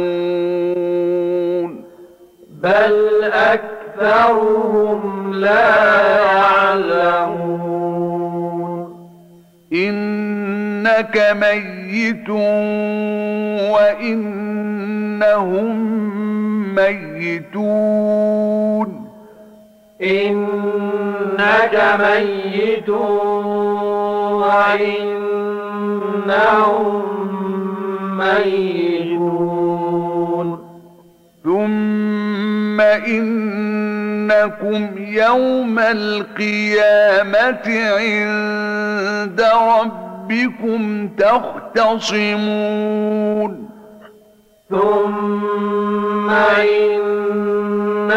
بل 2.62 3.24
أكثرهم 3.32 5.00
لا 5.34 6.20
يعلمون. 6.22 7.50
إنك 10.80 11.36
ميت 11.40 12.28
وإنهم 13.70 15.66
ميتون. 16.74 18.88
إنك 20.02 21.74
ميت 22.00 22.88
وإنهم 24.40 25.42
ميتون. 28.18 29.68
ثم 31.44 32.80
إنكم 32.80 34.80
يوم 34.98 35.78
القيامة 35.78 37.66
عند 37.96 39.40
ربكم 39.40 40.09
تختصمون. 41.18 42.20
ثم 44.70 46.30
إنكم 46.60 48.10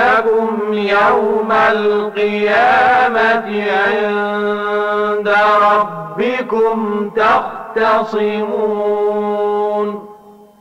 يوم 0.74 1.52
القيامة 1.52 3.46
عند 3.72 5.34
ربكم 5.62 7.10
تختصمون. 7.16 8.84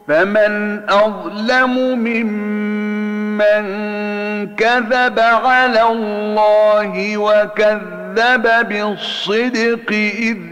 فمن 0.09 0.83
أظلم 0.91 1.75
ممن 1.99 3.65
كذب 4.57 5.19
على 5.19 5.83
الله 5.93 7.17
وكذب 7.19 8.69
بالصدق 8.69 9.93
إذ 10.19 10.52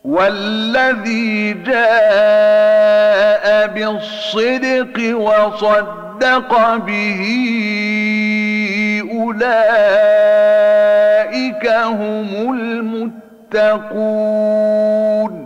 والذي 0.04 1.52
جاء 1.52 3.46
بالصدق 3.66 5.16
وصدق 5.16 6.76
به 6.76 7.22
أولئك 9.12 10.56
هم 11.66 12.28
المتقون. 13.52 15.45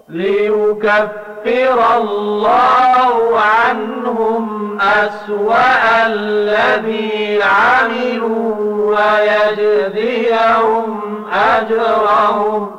ليكفر 0.09 1.97
الله 1.97 3.39
عنهم 3.39 4.77
أسوأ 4.81 6.05
الذي 6.05 7.39
عملوا 7.43 8.55
ويجزيهم 9.79 10.87
أجرهم 11.33 12.71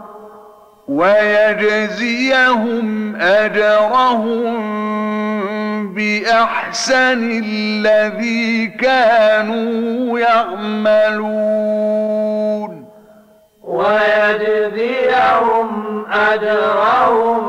ويجزيهم 0.99 2.87
أجرهم 3.17 4.63
بأحسن 5.95 7.43
الذي 7.45 8.67
كانوا 8.67 10.19
يعملون. 10.19 11.63
ويجزيهم 13.63 15.69
أجرهم 16.13 17.41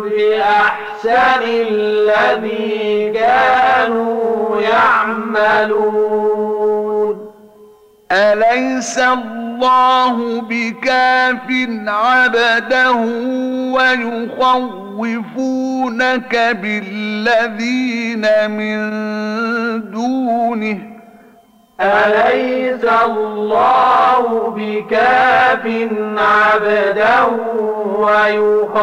بأحسن 0.00 1.42
الذي 1.42 3.12
كانوا 3.14 4.60
يعملون. 4.60 6.61
أليس 8.12 8.98
الله 8.98 10.40
بكاف 10.40 11.48
عبده 11.86 12.92
ويخوفونك 14.92 16.36
بالذين 16.62 18.26
من 18.50 18.90
دونه؟ 19.90 20.78
أليس 21.80 22.84
الله 22.84 24.54
بكاف 24.56 25.66
عبده 26.18 27.26
ويخوفونك 27.98 28.74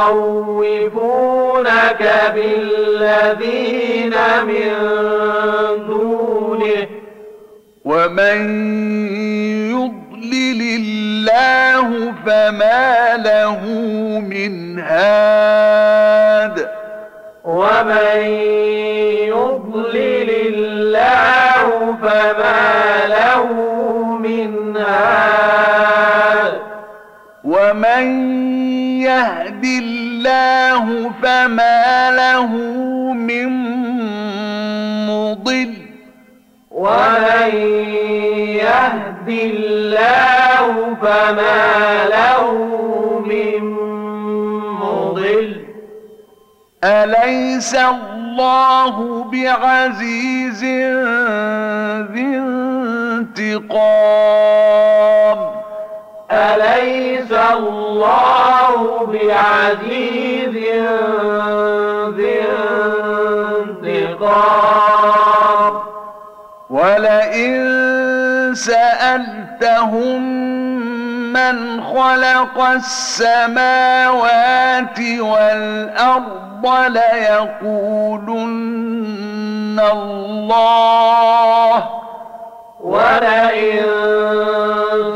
بالذين 2.35 4.13
من 4.47 4.69
دونه؟ 5.87 6.98
ومن 7.89 8.39
يضلل 9.71 10.61
الله 10.61 12.13
فما 12.25 13.17
له 13.17 13.61
من 14.19 14.79
هاد 14.79 16.69
ومن 17.43 18.19
يضلل 19.33 20.29
الله 20.53 21.95
فما 22.01 23.07
له 23.07 23.53
من 24.17 24.77
هاد 24.77 26.53
ومن 27.43 28.05
يهد 29.01 29.63
الله 29.65 31.11
فما 31.23 32.11
له 32.11 32.47
من 33.13 33.49
مضل 35.09 35.88
ومن 36.79 37.51
يهد 38.55 39.27
الله 39.29 40.95
فما 41.01 42.07
له 42.07 42.51
من 43.25 43.63
مضل. 44.79 45.65
أليس 46.83 47.75
الله 47.75 49.23
بعزيز 49.31 50.63
ذي 52.13 52.31
انتقام؟ 53.35 55.39
أليس 56.31 57.31
الله 57.31 59.07
بعزيز 59.13 60.55
ذي 62.15 62.39
انتقام؟ 63.83 65.28
ولئن 67.19 68.55
سألتهم 68.55 70.21
من 71.33 71.83
خلق 71.83 72.61
السماوات 72.75 74.19
والأرض 75.19 76.67
ليقولن 76.87 78.19
الله 79.91 81.83
ولئن 82.79 83.85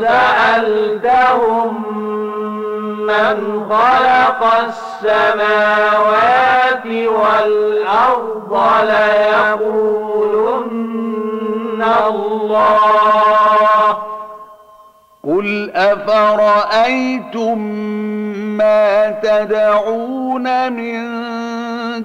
سألتهم 0.02 1.84
من 3.06 3.36
خلق 3.70 4.42
السماوات 5.02 6.34
والأرض 6.86 8.52
ليقولن 8.82 10.34
الله. 12.08 13.96
قل 15.24 15.70
أفرأيتم 15.74 17.58
ما 18.58 19.10
تدعون 19.10 20.72
من 20.72 21.04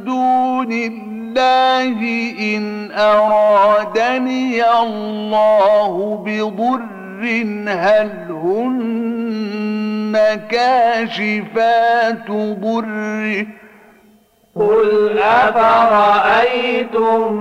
دون 0.04 0.72
الله 0.72 2.00
إن 2.40 2.92
أرادني 2.92 4.72
الله 4.72 6.24
بضر 6.26 7.00
هل 7.70 8.10
هن 8.30 10.40
كاشفات 10.52 12.32
ضره؟ 12.32 13.46
قل 14.56 15.20
أفرأيتم 15.20 17.34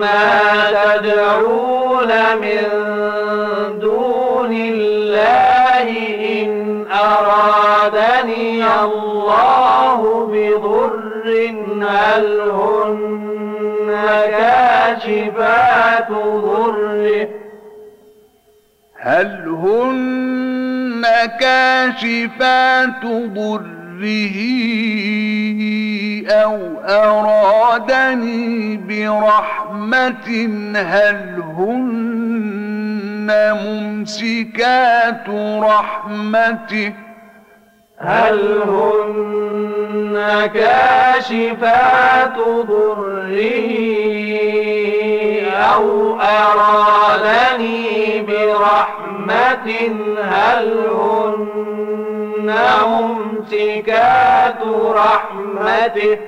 ما 0.00 0.40
تدعون 0.70 2.08
من 2.40 2.62
دون 3.80 4.52
الله 4.52 5.88
إن 6.42 6.84
أرادني 6.92 8.64
الله 8.84 10.26
بضر 10.32 11.02
هل 11.92 12.50
هن 12.50 13.90
كاشفات 14.30 16.10
ضره 16.10 17.28
هل 18.96 19.48
هن 19.48 21.02
كاشفات 21.40 23.04
ضره 23.36 23.81
أو 26.30 26.56
أرادني 26.84 28.76
برحمة 28.76 30.46
هل 30.76 31.42
هن 31.58 33.28
ممسكات 33.64 35.28
رحمته؟ 35.62 36.92
هل 37.98 38.62
هن 38.62 40.46
كاشفات 40.54 42.36
ضره 42.68 43.28
أو 45.74 46.16
أرادني 46.20 48.22
برحمة 48.22 49.68
هل 50.22 50.78
هن 50.88 52.01
ممسكات 52.86 54.58
رحمته. 54.94 56.18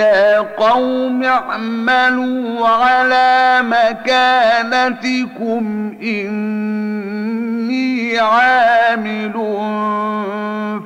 يا 0.00 0.38
قوم 0.38 1.24
اعملوا 1.24 2.68
على 2.68 3.58
مكانتكم 3.62 5.64
إني 6.02 8.18
عامل 8.18 9.32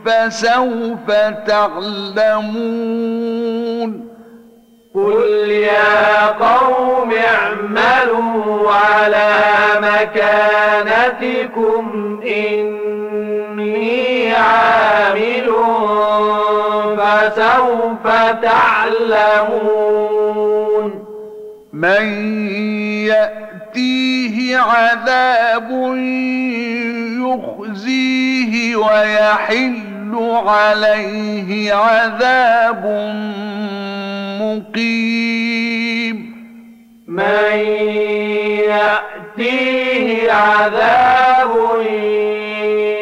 فسوف 0.07 1.11
تعلمون 2.73 4.09
قل 4.95 5.51
يا 5.51 6.27
قوم 6.27 7.13
اعملوا 7.13 8.73
على 8.73 9.33
مكانتكم 10.83 12.21
إني 12.27 14.33
عامل 14.35 15.49
فسوف 17.23 18.07
تعلمون. 18.43 19.73
من 21.73 22.05
يأتيه 23.07 24.59
عذاب 24.59 25.71
يخزيه 27.21 28.77
ويحل 28.77 30.43
عليه 30.47 31.75
عذاب 31.75 32.85
مقيم. 34.43 36.17
من 37.09 37.59
يأتيه 38.69 40.33
عذاب 40.33 41.53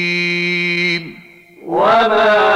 بوكيل 0.00 1.04
وما 1.66 2.50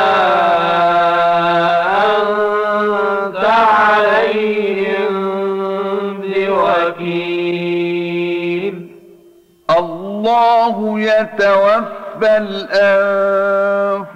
الله 10.34 11.00
يتوفى 11.00 12.36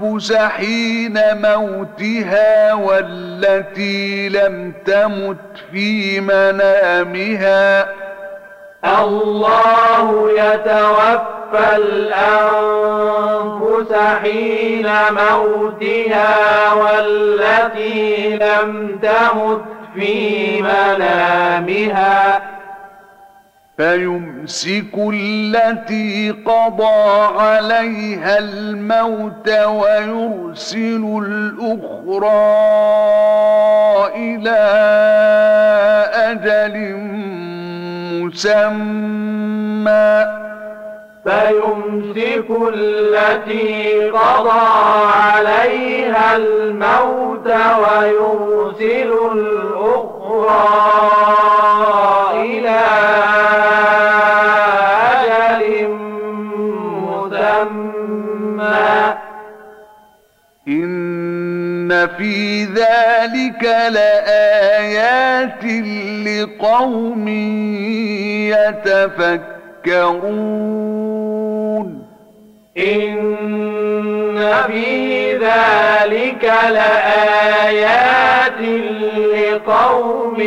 الأنفس 0.08 0.32
حين 0.32 1.18
موتها 1.34 2.74
والتي 2.74 4.28
لم 4.28 4.72
تمت 4.86 5.36
في 5.72 6.20
منامها. 6.20 7.88
الله 8.84 10.30
يتوفى 10.30 11.76
الأنفس 11.76 12.98
حين 14.22 14.88
موتها 15.10 16.72
والتي 16.72 18.36
لم 18.36 18.98
تمت 19.02 19.64
في 19.94 20.62
منامها. 20.62 22.42
فيمسك 23.78 24.94
التي 25.12 26.30
قضى 26.30 27.38
عليها 27.38 28.38
الموت 28.38 29.48
ويرسل 29.48 31.22
الأخرى 31.26 32.28
إلى 34.16 34.58
أجل 36.14 36.96
مسمى. 38.24 40.08
فيمسك 41.28 42.48
التي 42.74 44.10
قضى 44.10 44.66
عليها 45.14 46.36
الموت 46.36 47.46
ويرسل 47.46 49.10
الأخرى 49.32 50.68
إلى 52.32 52.80
أجل 55.12 55.88
مسمى. 57.08 58.88
إن 60.68 62.08
في 62.18 62.64
ذلك 62.64 63.62
لآيات 63.92 65.64
لقوم 66.26 67.28
يتفكرون. 68.48 69.57
إن 72.78 74.52
في 74.66 75.36
ذلك 75.36 76.44
لآيات 76.70 78.60
لقوم 79.34 80.38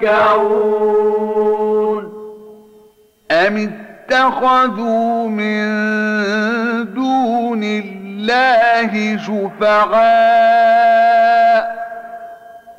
يتفكرون 0.00 2.10
أم 3.30 3.56
اتخذوا 4.10 5.28
من 5.28 5.64
دون 6.94 7.62
الله 7.64 9.16
شفعاء؟ 9.16 10.10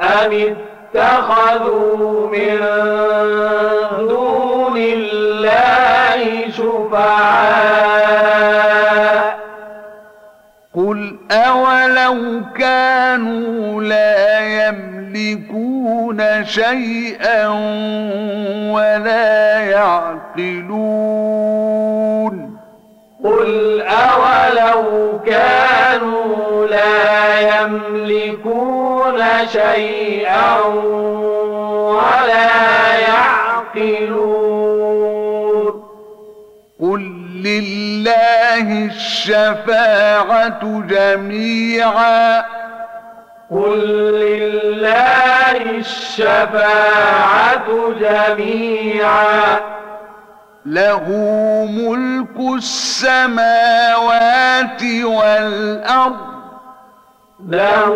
أم 0.01 0.55
اتخذوا 0.95 2.27
من 2.27 2.59
دون 4.07 4.77
الله 4.77 6.51
شفعاء. 6.51 8.11
قل 10.75 11.15
أولو 11.31 12.41
كانوا 12.59 13.83
لا 13.83 14.39
يملكون 14.39 16.45
شيئا 16.45 17.47
ولا 18.71 19.59
يعقلون. 19.59 20.91
قل 23.23 23.81
أولو 23.81 25.19
كانوا 25.25 26.67
لا 26.67 27.39
يملكون 27.39 29.23
شيئا 29.47 30.59
ولا 31.91 32.99
يعقلون. 32.99 34.31
قل 36.81 37.01
لله 37.45 38.85
الشفاعة 38.85 40.83
جميعا. 40.89 42.45
قل 43.51 43.87
لله 44.21 45.61
الشفاعة 45.79 47.67
جميعا. 47.99 49.59
له 50.65 51.03
ملك 51.71 52.55
السماوات 52.57 53.83
والأرض. 55.03 56.15
له 57.49 57.95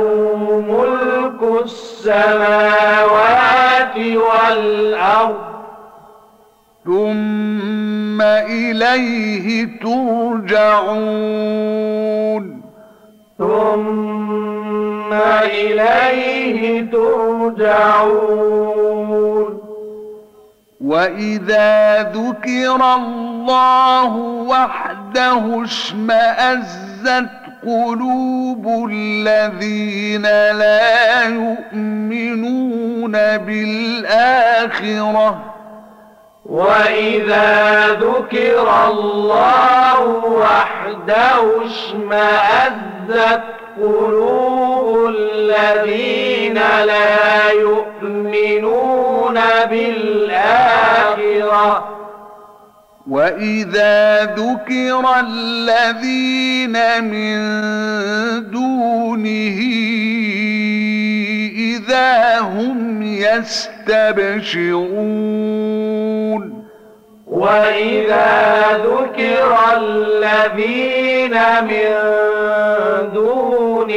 ملك 0.67 1.41
السماوات 1.63 2.95
والأرض. 3.97 5.35
ثم 6.85 8.21
إليه 8.21 9.65
ترجعون. 9.81 10.85
ثم 13.37 15.13
إليه 15.43 16.91
ترجعون. 16.91 18.45
وإذا 20.81 22.01
ذكر 22.03 22.95
الله 22.95 24.15
وحده 24.47 25.63
اشمأزت 25.63 27.29
قلوب 27.63 28.89
الذين 28.91 30.21
لا 30.51 31.23
يؤمنون 31.23 33.11
بالآخرة 33.37 35.43
وإذا 36.45 37.87
ذكر 37.91 38.87
الله 38.89 40.01
وحده 40.25 41.65
اشمأزت 41.65 43.41
قلوب 43.77 45.09
الذين 45.09 46.53
لا 46.85 47.51
يؤمنون 47.51 49.39
بالآخرة. 49.69 51.15
وإذا 53.09 54.25
ذكر 54.25 55.03
الذين 55.19 57.03
من 57.03 57.37
دونه 58.51 59.59
إذا 61.55 62.39
هم 62.39 63.01
يستبشرون 63.03 64.75
وإذا 67.35 68.31
ذكر 68.87 69.51
الذين 69.77 71.35
من 71.61 71.93
دونه 73.13 73.91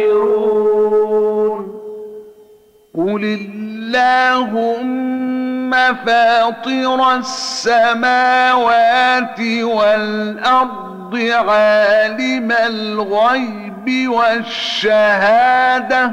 قل 2.97 3.24
اللهم 3.24 5.72
فاطر 6.06 6.99
السماوات 7.18 9.39
والأرض 9.64 11.14
عالم 11.47 12.51
الغيب 12.51 14.10
والشهادة 14.10 16.12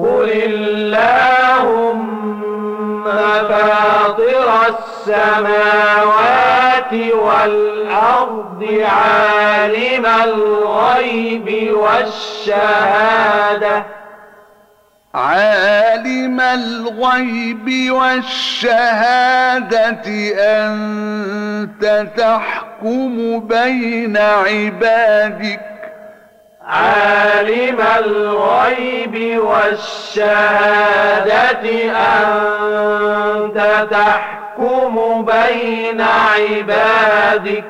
قل 0.00 0.30
اللهم 0.30 2.00
فاطر 3.48 4.48
السماوات 5.08 6.52
والأرض 7.12 8.62
عالم 8.82 10.06
الغيب 10.24 11.48
والشهادة 11.76 13.20
عالم 15.14 16.40
الغيب 16.40 17.92
والشهادة 17.92 19.80
أنت 20.38 22.06
تحكم 22.16 23.40
بين 23.40 24.16
عبادك 24.16 25.79
عالم 26.66 27.80
الغيب 27.98 29.38
والشهادة 29.38 30.30
أنت 32.20 33.58
تحكم 33.90 35.24
بين 35.24 36.00
عبادك. 36.00 37.64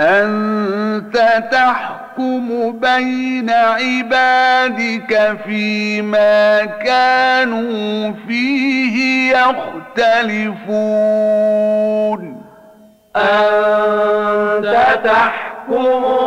أنت 0.00 1.16
تحكم 1.52 2.72
بين 2.72 3.50
عبادك 3.50 5.36
فيما 5.46 6.64
كانوا 6.64 8.12
فيه 8.28 9.32
يختلفون. 9.96 10.76
أنت 13.16 14.76
تحكم 15.04 15.45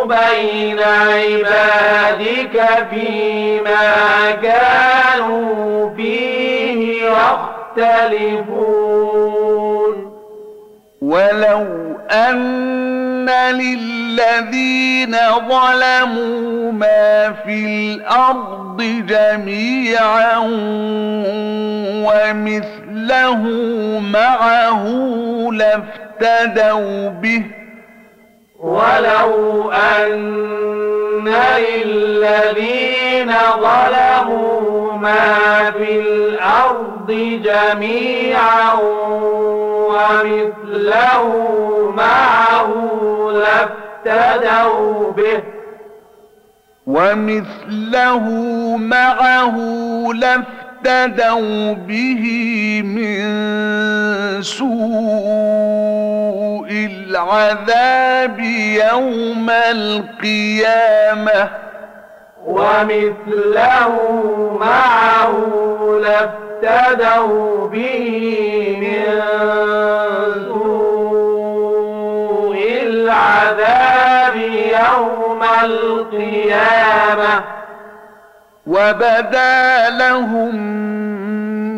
بين 0.06 0.80
عبادك 0.80 2.56
فيما 2.90 4.32
كانوا 4.32 5.90
فيه 5.96 6.80
يختلفون. 7.78 9.00
ولو 11.02 11.66
أن 12.12 13.30
للذين 13.52 15.16
ظلموا 15.50 16.72
ما 16.72 17.34
في 17.46 17.66
الأرض 17.66 18.82
جميعا 19.08 20.38
ومثله 22.06 23.44
معه 24.14 24.84
لافتدوا 25.52 27.10
به 27.10 27.44
ولو 28.60 29.72
أن 29.72 31.28
للذين 31.28 33.34
ظلموا 33.60 34.92
ما 34.94 35.72
في 35.72 36.00
الأرض 36.00 37.12
جميعا 37.44 38.74
ومثله 39.90 41.28
معه 41.98 42.70
لافتدوا 43.34 45.12
به 45.12 45.44
ومثله 46.88 48.26
معه 48.78 49.56
لافتدوا 50.86 51.74
به 51.74 52.24
من 52.86 53.22
سوء 54.42 54.70
العذاب 56.72 58.40
يوم 58.94 59.50
القيامة 59.50 61.50
ومثله 62.48 63.94
معه 64.60 65.34
لافتدوا 66.02 67.68
به 67.68 68.78
من 68.82 69.04
سوء 70.48 72.58
العذاب 72.84 74.36
يوم 74.86 75.42
القيامة 75.64 77.44
وبدا 78.68 79.90
لهم 79.90 80.56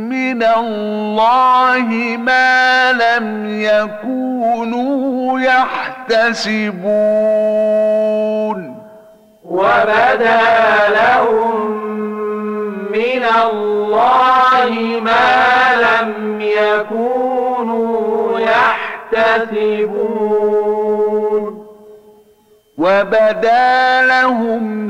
من 0.10 0.44
الله 0.44 1.88
ما 2.18 2.92
لم 2.92 3.46
يكونوا 3.62 5.40
يحتسبون 5.40 6.82
وبدا 9.46 10.40
لهم 10.90 11.72
من 12.92 13.24
الله 13.44 14.70
ما 15.02 15.76
لم 15.86 16.42
يكونوا 16.42 18.40
يحتسبون 18.40 19.92
وبدا 22.78 24.02
لهم 24.02 24.90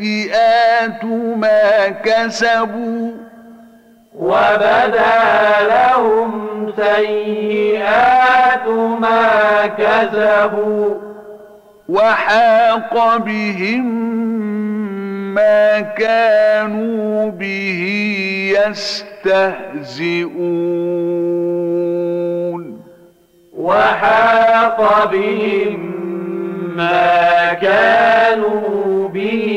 سيئات 0.00 1.04
ما 1.36 1.88
كسبوا 1.88 3.10
وبدا 4.18 5.12
لهم 5.68 6.72
سيئات 6.76 8.68
ما 9.00 9.66
كسبوا 9.66 10.94
وحاق 11.88 13.16
بهم 13.16 13.86
ما 15.34 15.80
كانوا 15.80 17.30
به 17.30 17.82
يستهزئون. 18.68 20.26
وحاق 23.58 25.10
بهم 25.12 25.96
ما 26.76 27.52
كانوا 27.52 29.08
به 29.08 29.55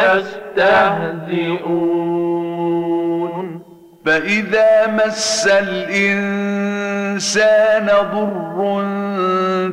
يستهزئون. 0.00 1.90
فإذا 4.06 4.86
مس 4.86 5.46
الإنسان 5.52 6.70
ضر 7.86 8.58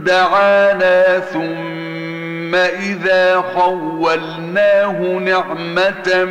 دعانا 0.06 1.20
ثم 1.20 2.56
إذا 2.56 3.44
خولناه 3.56 5.02
نعمة 5.02 6.26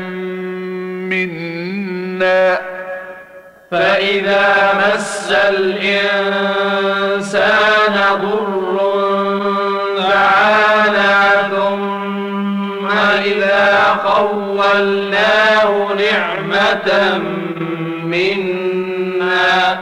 منا. 1.10 2.58
فإذا 3.70 4.74
مس 4.74 5.32
الإنسان 5.32 6.76
ضر 8.22 8.76
دعانا 9.98 11.15
خولناه 14.04 15.94
نعمة 15.94 17.18
منا. 18.04 19.78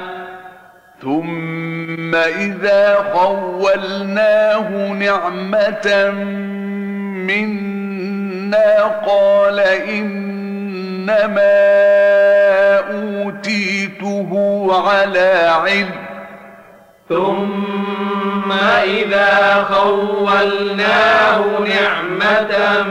ثم 1.02 2.14
إذا 2.14 3.04
خولناه 3.14 4.92
نعمة 4.92 6.10
منا 7.28 8.82
قال 9.06 9.58
إنما 9.88 11.54
أوتيته 12.92 14.30
على 14.88 15.50
علم. 15.64 16.04
ثم 17.08 18.52
إذا 18.84 19.64
خولناه 19.70 21.44
نعمة 21.58 22.84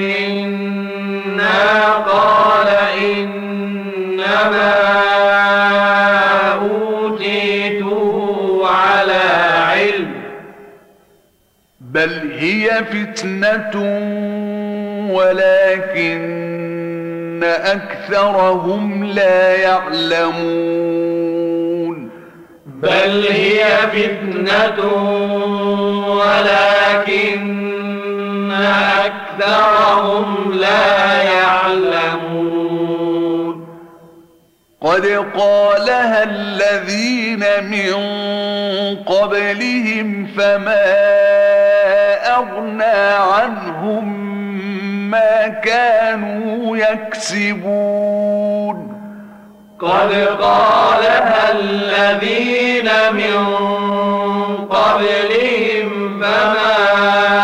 منا 0.00 1.92
قال 1.92 2.68
إنما 3.10 4.72
أوتيته 6.52 8.16
على 8.66 9.22
علم. 9.70 10.12
بل 11.80 12.32
هي 12.38 12.84
فتنة 12.84 13.74
ولكن 15.12 16.40
أكثرهم 17.44 19.04
لا 19.04 19.56
يعلمون. 19.56 21.10
بل 22.66 23.26
هي 23.30 23.64
فتنة 23.92 24.78
ولكن 26.08 27.60
أكثرهم 29.06 30.52
لا 30.52 31.22
يعلمون. 31.22 33.00
قد 34.82 35.06
قالها 35.36 36.22
الذين 36.22 37.44
من 37.70 37.94
قبلهم 39.04 40.26
فما 40.38 40.84
أغنى 42.36 43.14
عنهم 43.32 44.30
ما 45.10 45.48
كانوا 45.48 46.76
يكسبون. 46.76 48.20
قد 49.80 50.12
قالها 50.40 51.52
الذين 51.52 52.90
من 53.12 53.46
قبلهم 54.70 56.20
فما 56.22 57.39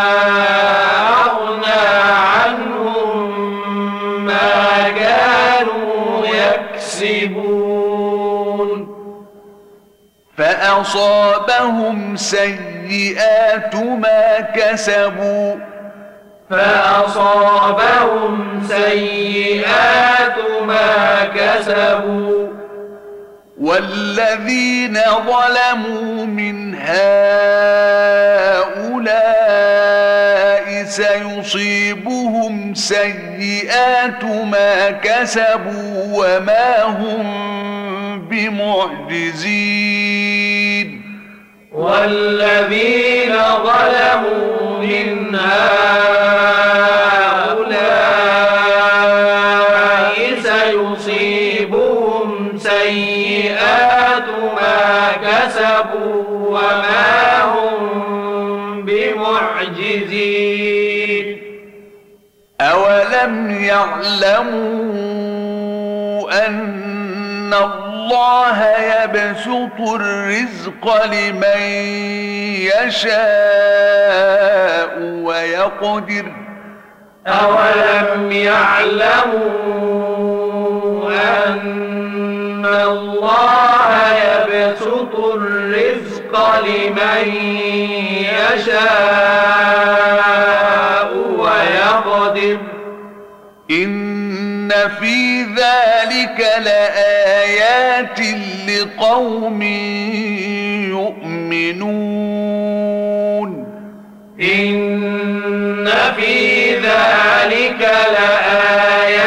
فأصابهم 10.87 12.15
سيئات 12.15 13.75
ما 13.75 14.39
كسبوا. 14.39 15.55
فأصابهم 16.49 18.33
سيئات 18.67 20.35
ما 20.67 21.25
كسبوا. 21.35 22.47
والذين 23.61 24.99
ظلموا 25.27 26.25
من 26.25 26.75
هؤلاء 31.37 31.43
سيصيبهم 31.43 32.73
سيئات 32.73 34.23
ما 34.23 34.91
كسبوا 34.91 35.93
وما 36.13 36.83
هم 36.83 37.25
بمعجزين. 38.29 39.57
والذين 41.71 43.33
ظلموا 43.63 44.79
من 44.79 45.35
هؤلاء 45.35 46.66
أولم 63.87 64.47
يعلموا 64.97 66.47
أن 66.47 67.53
الله 67.53 68.63
يبسط 68.63 69.79
الرزق 69.95 71.05
لمن 71.05 71.61
يشاء 72.87 74.09
ويقدر. 74.99 76.25
أولم 77.27 78.31
يعلموا 78.31 79.47
أن 81.45 82.65
الله 82.65 83.93
يبسط 84.13 85.15
الرزق 85.15 86.33
لمن 86.65 87.25
يشاء 88.23 89.96
إن 93.71 94.69
في 94.99 95.43
ذلك 95.43 96.47
لآيات 96.65 98.19
لقوم 98.67 99.61
يؤمنون 102.27 103.67
إن 104.41 105.87
في 106.17 106.75
ذلك 106.75 107.81
لآيات 107.81 109.26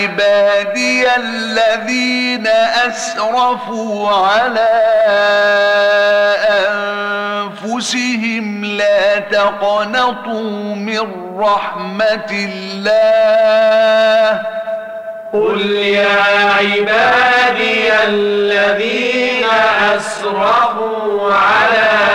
عبادي 0.00 1.16
الذين 1.16 2.46
أسرفوا 2.86 4.10
على 4.10 4.70
أنفسهم 7.64 8.64
لا 8.64 9.18
تقنطوا 9.18 10.74
من 10.74 11.00
رحمة 11.38 12.30
الله. 12.30 12.90
قل 15.32 15.70
يا 15.70 16.22
عبادي 16.58 17.92
الذين 18.08 19.44
أسرفوا 19.96 21.34
على 21.34 22.09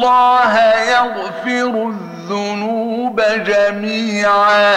الله 0.00 0.56
يغفر 0.90 1.92
الذنوب 1.92 3.20
جميعا. 3.20 4.74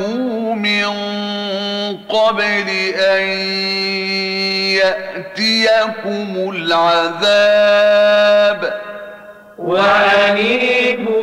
من 0.54 0.88
قبل 2.10 2.70
أن 2.96 3.24
يأتيكم 4.78 6.52
العذاب. 6.56 7.80
وأنيبوا 9.58 11.19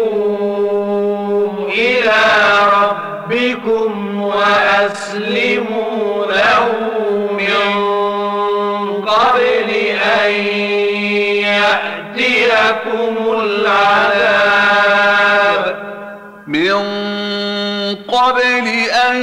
يأتيكم 12.67 13.17
العذاب. 13.43 14.57
من 16.47 16.75
قبل 18.09 18.67
أن 19.09 19.17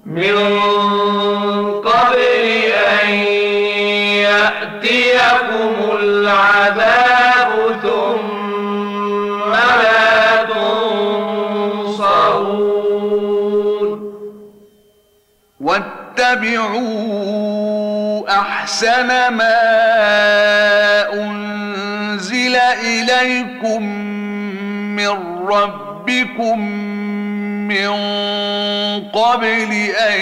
من 0.06 0.60
قبل 1.80 2.20
أن 3.04 3.10
يأتيكم 4.26 5.76
العذاب 6.00 7.29
واتبعوا 16.20 17.40
أحسن 18.30 19.08
ما 19.34 19.60
أنزل 21.14 22.56
إليكم 22.84 23.84
من 24.96 25.10
ربكم 25.48 26.60
من 27.68 27.90
قبل 29.10 29.72
أن 30.10 30.22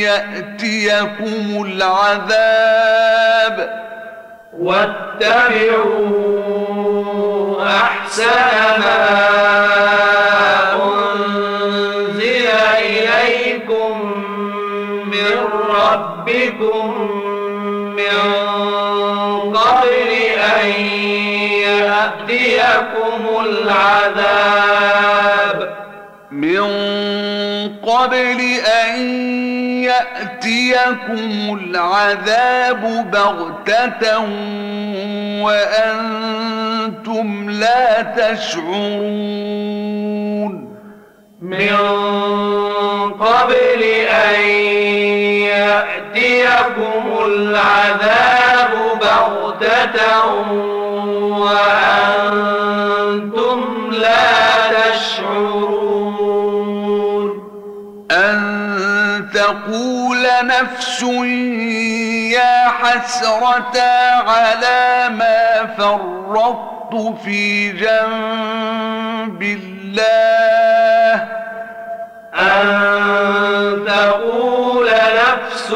يأتيكم 0.00 1.62
العذاب 1.66 3.56
واتبعوا 4.58 6.02
أحسن 7.66 8.80
ما 8.80 9.52
ربكم 15.82 16.88
من 17.96 18.20
قبل 19.54 20.10
أن 20.60 20.70
يأتيكم 21.62 23.22
العذاب. 23.46 24.78
من 26.30 26.62
قبل 27.82 28.40
أن 28.84 28.98
يأتيكم 29.82 31.58
العذاب 31.60 32.82
بغتة 33.10 34.18
وأنتم 35.42 37.28
لا 37.50 38.02
تشعرون. 38.02 39.52
من 41.52 41.76
قبل 43.20 43.82
أن 44.08 44.40
يأتيكم 45.52 47.04
العذاب 47.26 48.70
بغتة 49.00 50.24
وأنتم 52.62 53.90
لا 53.92 54.32
تشعرون 54.90 55.72
أن 58.10 59.28
تقول 59.34 60.26
نفس 60.42 61.02
يا 62.32 62.68
حسرة 62.68 63.80
على 64.26 65.08
ما 65.10 65.66
فرطت 65.78 66.94
في 67.24 67.72
جنب 67.72 69.42
الله 69.42 71.31
أن 72.42 73.84
تقول 73.86 74.88
نفس 74.90 75.70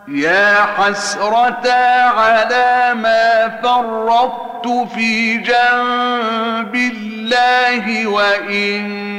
يا 0.07 0.65
حسرة 0.77 1.71
على 2.17 2.93
ما 2.93 3.59
فرطت 3.63 4.67
في 4.95 5.37
جنب 5.37 6.75
الله 6.75 8.07
وإن 8.07 9.13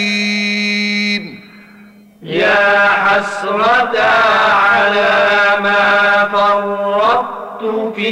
يا 2.22 2.88
حسرة 2.88 4.00
على 4.52 5.56
ما 5.62 6.28
فرطت 6.32 7.94
في 7.96 8.10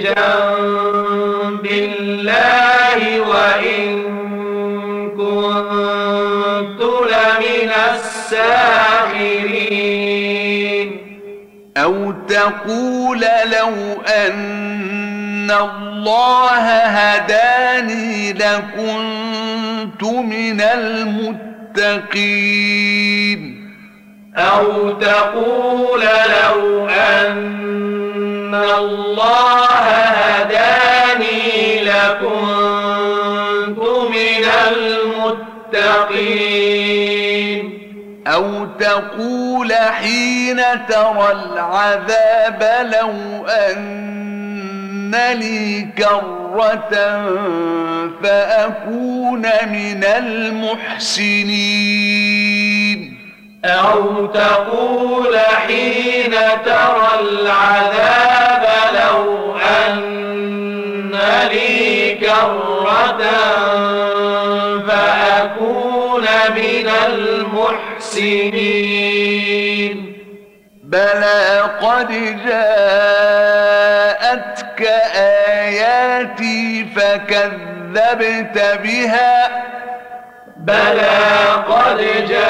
جنب 0.00 1.66
الله 1.66 3.20
وإن 3.20 3.88
كنت 5.10 6.80
لمن 6.82 7.70
الساخرين. 7.92 8.82
أو 11.76 12.12
تقول 12.28 13.20
لو 13.52 13.72
أن 14.06 15.01
الله 15.52 16.60
هداني 16.84 18.32
لكنت 18.32 20.02
من 20.02 20.60
المتقين 22.42 23.62
أو 24.36 24.90
تقول 24.92 26.00
لو 26.00 26.88
أن 26.88 28.54
الله 28.54 29.66
هداني 29.98 31.84
لكنت 31.84 33.78
من 34.10 34.44
المتقين 36.32 36.72
أو 38.26 38.64
تقول 38.80 39.72
حين 39.72 40.56
ترى 40.88 41.32
العذاب 41.32 42.88
لو 42.92 43.12
أن 43.46 44.12
لي 45.14 45.88
كرة 45.98 46.94
فأكون 48.22 49.42
من 49.72 50.04
المحسنين. 50.04 51.32
أو 53.64 54.26
تقول 54.26 55.38
حين 55.38 56.34
ترى 56.64 57.08
العذاب 57.20 58.66
لو 58.94 59.56
أن 59.56 61.18
لي 61.50 62.14
كرة 62.20 63.22
فأكون 64.88 66.26
من 66.56 66.88
المحسنين. 67.06 68.52
بلى 70.84 71.60
قد 71.82 72.10
جاءتك 74.78 74.82
آياتي 75.16 76.86
فكذبت 76.96 78.58
بها. 78.82 79.62
بلى 80.56 81.18
قد 81.68 81.98
جاءتك 82.28 82.42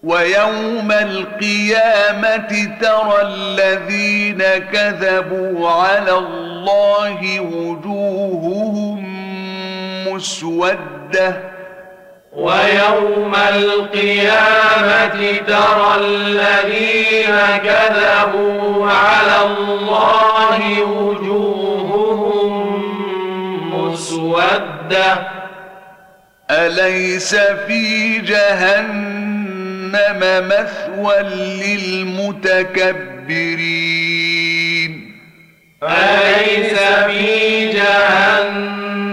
ويوم 0.03 0.93
القيامة 0.93 2.71
ترى 2.81 3.23
الذين 3.23 4.43
كذبوا 4.73 5.71
على 5.71 6.13
الله 6.19 7.41
وجوههم 7.41 9.05
مسودة. 10.09 11.58
ويوم 12.39 13.35
القيامة 13.35 15.19
ترى 15.47 15.97
الذين 16.01 17.37
كذبوا 17.65 18.91
على 18.91 19.47
الله 19.47 20.83
وجوههم 20.83 22.53
مسودة. 23.73 25.29
أليس 26.51 27.35
في 27.35 28.19
جهنم 28.19 30.21
مثوى 30.49 31.23
للمتكبرين؟ 31.63 32.53
أليس 35.83 36.79
في 37.07 37.73
جهنم 37.73 39.08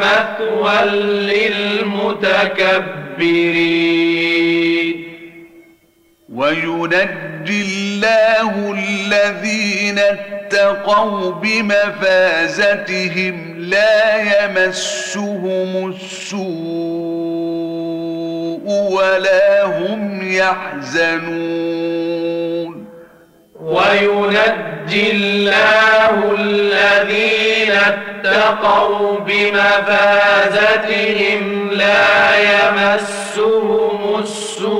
مثوى 0.00 0.84
للمتكبرين. 1.00 2.50
وينجي 6.34 7.62
الله 7.62 8.72
الذين 8.78 9.98
اتقوا 9.98 11.30
بمفازتهم 11.32 12.54
لا 13.58 14.16
يمسهم 14.16 15.72
السوء 15.90 16.40
ولا 18.66 19.64
هم 19.64 20.32
يحزنون. 20.32 21.70
وينجي 23.62 25.10
الله 25.12 26.34
الذين 26.38 27.72
اتقوا 27.72 29.18
بمفازتهم 29.18 30.60
لا 31.72 32.36
يمسهم 32.38 34.18
السوء 34.18 34.70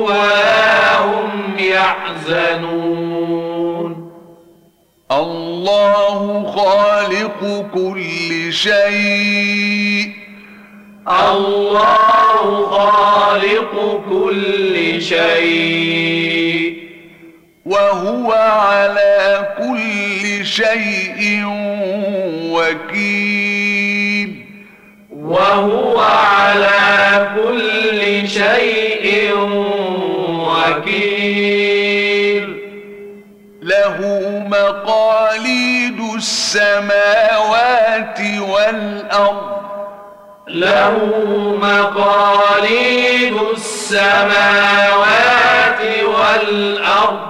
ولا 0.00 0.96
هم 0.96 1.30
يحزنون. 1.58 3.04
الله 5.12 6.52
خالق 6.56 7.40
كل 7.74 8.52
شيء. 8.52 10.23
الله 11.08 12.66
خالق 12.70 14.02
كل 14.10 15.02
شيء. 15.02 16.74
وهو 17.66 18.32
على 18.32 19.48
كل 19.58 20.46
شيء 20.46 21.44
وكيل. 22.50 24.44
وهو 25.10 26.00
على 26.00 27.28
كل 27.36 28.28
شيء 28.28 29.32
وكيل. 30.48 32.56
له 33.62 33.98
مقاليد 34.50 36.00
السماوات 36.16 38.20
والأرض. 38.40 39.53
له 40.54 40.94
مقاليد 41.62 43.36
السماوات 43.54 45.00
والأرض. 46.04 47.20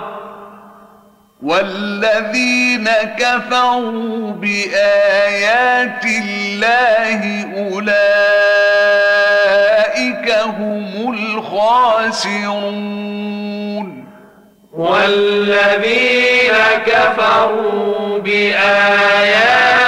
والذين 1.43 2.89
كفروا 3.19 4.33
بآيات 4.33 6.05
الله 6.05 7.21
أولئك 7.57 7.97
هم 10.59 11.15
الخاسرون. 11.15 12.85
والذين 14.73 16.55
كفروا 16.87 18.19
بآيات 18.19 19.84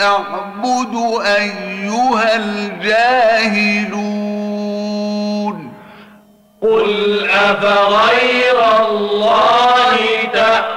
أعبد 0.00 0.94
أيها 1.24 2.36
الجاهلون. 2.36 4.04
قل 6.62 6.90
أفغير 7.30 8.58
الله 8.90 9.96
تأمروني 10.32 10.73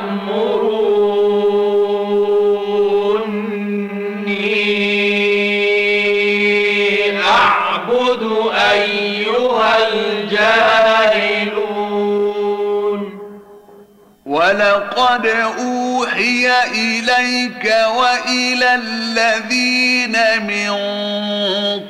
ولقد 14.58 15.26
أوحي 15.60 16.50
إليك 16.72 17.74
وإلى 17.98 18.76
الذين 18.76 20.18
من 20.48 20.72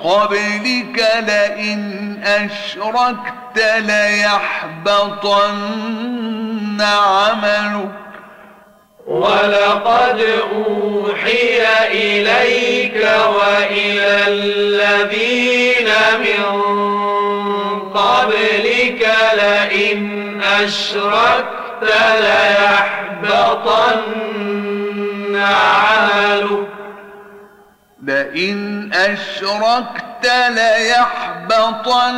قبلك 0.03 0.97
لئن 1.27 2.19
أشركت 2.23 3.57
ليحبطن 3.77 5.51
عملك. 6.81 7.91
ولقد 9.07 10.25
أوحي 10.53 11.63
إليك 11.91 13.09
وإلى 13.27 14.27
الذين 14.27 15.89
من 16.19 16.45
قبلك 17.93 19.01
لئن 19.33 20.41
أشركت 20.43 21.66
ليحبطن 22.19 24.01
عملك 25.35 26.67
لئن 28.03 28.91
أشركت 28.93 30.25
ليحبطن 30.49 32.17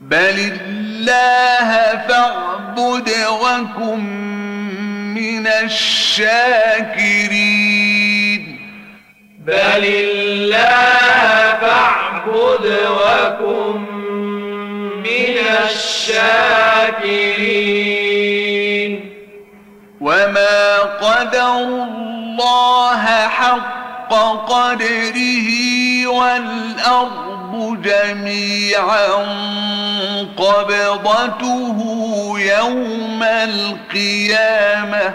بل 0.00 0.36
الله 0.66 1.68
فاعبد 2.08 3.08
وكن 3.42 4.04
من 5.14 5.46
الشاكرين. 5.46 6.82
بل 9.46 9.84
الله 9.84 11.58
فاعبد 11.60 12.66
وكن 13.00 13.80
من 15.00 15.36
الشاكرين. 15.64 16.45
وما 21.26 21.32
قدر 21.32 21.58
الله 21.58 23.04
حق 23.28 24.12
قدره 24.48 25.48
والأرض 26.06 27.82
جميعا 27.82 29.06
قبضته 30.36 31.78
يوم 32.38 33.22
القيامة 33.22 35.14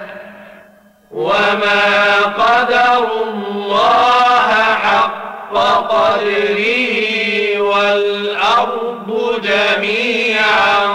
وما 1.12 2.22
قدر 2.38 3.08
الله 3.24 4.50
حق 4.84 5.54
قدره 5.90 6.62
والأرض 7.62 9.42
جميعا 9.44 10.86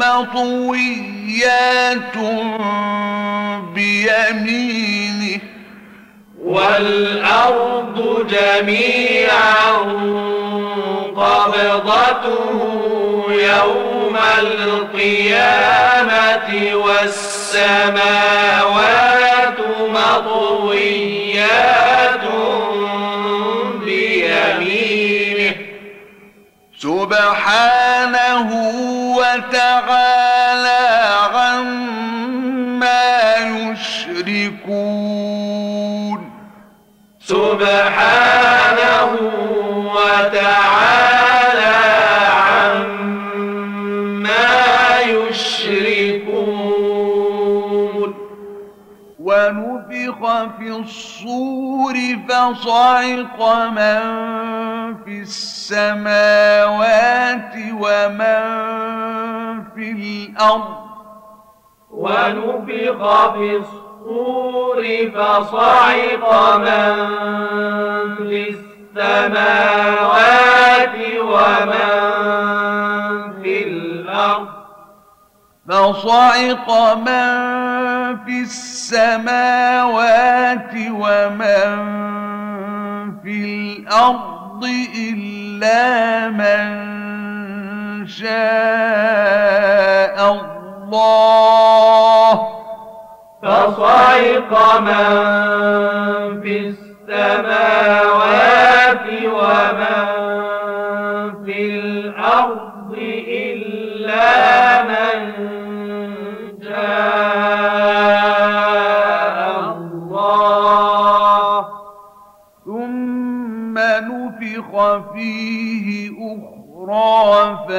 مطويات 0.00 1.36
بيمينه. 3.74 5.40
والأرض 6.44 8.26
جميعا 8.30 9.70
قبضته 11.16 12.60
يوم 13.40 14.16
القيامة 14.38 15.26
والسماوات 16.74 17.96
مطويات 19.88 21.46
بيمينه. 23.84 25.54
سبحانه 26.78 28.48
وتعالى 29.18 30.84
عما 31.34 33.04
يشركون. 34.16 35.00
سبحانه 37.20 39.10
وتعالى 39.94 40.85
ونفخ 50.26 50.56
في 50.58 50.68
الصور 50.68 51.94
فصعق 52.28 53.38
من 53.70 54.00
في 55.04 55.20
السماوات 55.22 56.72
ومن 57.72 58.42
في 59.74 59.90
الأرض. 59.92 60.76
ونفخ 61.90 63.32
في 63.32 63.56
الصور 63.56 64.82
فصعق 65.14 66.26
من 66.56 66.94
في 68.16 68.40
السماوات 68.96 69.76
ومن 71.20 72.85
فصعق 75.68 76.94
من 76.94 77.36
في 78.24 78.42
السماوات 78.42 79.30
ومن 80.90 81.76
في 83.22 83.44
الأرض 83.44 84.64
إلا 84.98 86.28
من 86.28 86.86
شاء 88.06 88.26
الله. 90.32 92.32
فصعق 93.42 94.52
من 94.80 95.06
في 96.42 96.54
السماوات 96.68 98.15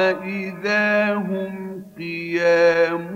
فإذا 0.08 1.14
هم 1.14 1.84
قيام 1.98 3.08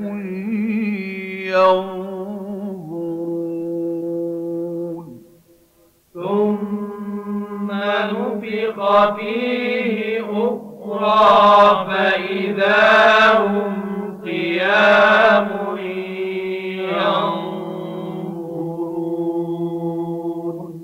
ينظرون 3.93 5.23
ثم 6.15 7.69
نفخ 7.73 8.77
فيه 9.17 10.21
أخرى 10.21 11.87
فإذا 11.87 12.81
هم 13.47 13.75
قيام 14.25 15.49
ينظرون 19.53 20.83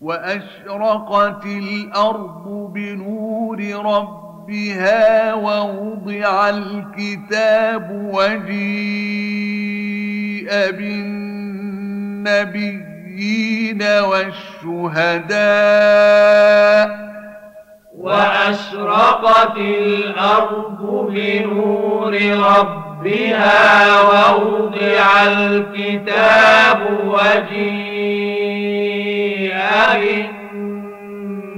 وأشرقت 0.00 1.46
الأرض 1.46 2.72
بنور 2.74 3.60
ربها 4.50 5.34
ووضع 5.34 6.48
الكتاب 6.48 7.90
وجيء 7.90 8.50
بالنبيين 10.70 12.22
والشهداء 13.82 15.40
وأشرقت 17.98 19.56
الأرض 19.56 21.10
بنور 21.10 22.14
ربها 22.32 24.00
ووضع 24.02 25.22
الكتاب 25.22 26.80
وجيء 27.04 28.00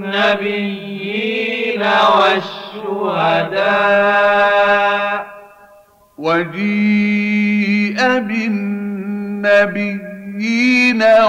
بالنبيين 0.03 1.81
والشهداء 1.81 2.62
وجيء 6.17 7.97
بالنبيين 9.39 9.93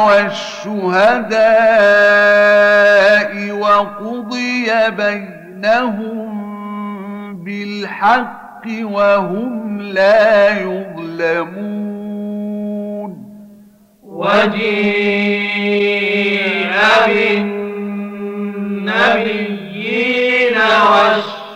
والشهداء 0.07 1.31
وقضي 3.51 4.66
بينهم 4.91 6.35
بالحق 7.45 8.65
وهم 8.82 9.81
لا 9.81 10.61
يظلمون. 10.61 11.95
وجيء 14.03 15.65
بالنبيين 17.07 17.65
بالنبيين 18.95 20.57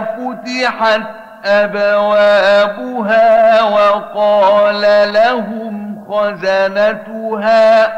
فتحت 0.00 1.02
أبوابها 1.44 3.30
وقال 3.62 4.82
لهم 5.12 6.04
خزنتها. 6.10 7.92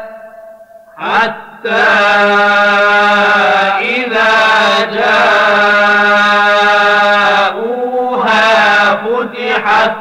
حتى 0.97 1.85
إذا 3.81 4.31
جاءوها 4.91 6.84
فتحت 9.65 9.91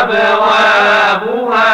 أبوابها 0.00 1.70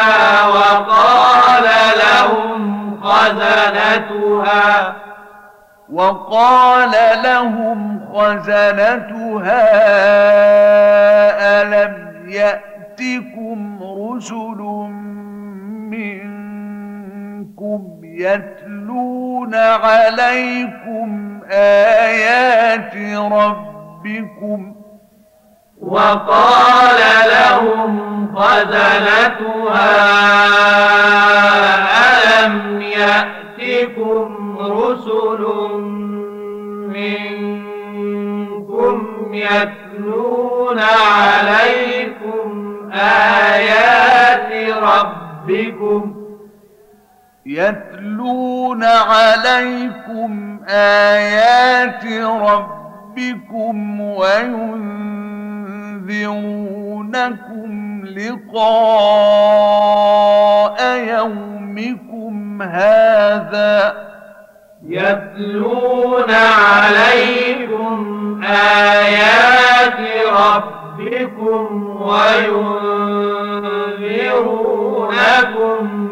وقال 0.47 1.63
لهم 1.99 2.99
خزنتها. 3.03 4.95
وقال 5.93 6.91
لهم 7.23 7.99
خزنتها 8.13 9.67
ألم 11.61 12.23
يأتكم 12.29 13.79
رسل 13.83 14.57
منكم 15.91 17.81
يتلون 18.03 19.55
عليكم 19.55 21.39
آيات 21.51 22.95
ربكم 23.31 24.76
وقال 25.81 26.99
لهم 27.29 28.27
خزنتها 28.35 29.87
ألم 32.07 32.81
يأتكم 32.81 34.57
رسل 34.59 35.41
منكم 37.37 39.07
يتلون 39.33 40.79
عليكم 40.79 42.47
آيات 42.93 44.73
ربكم؟ 44.83 46.15
يتلون 47.45 48.83
عليكم 48.83 50.59
آيات 50.69 52.05
ربكم 52.23 54.01
وينذرونكم 56.07 58.05
لقاء 58.05 58.67
يومكم 60.97 62.61
هذا 62.61 64.07
يتلون 64.87 66.31
عليكم 66.31 67.97
آيات 68.43 69.99
ربكم 70.31 71.87
وينذرونكم 72.01 72.97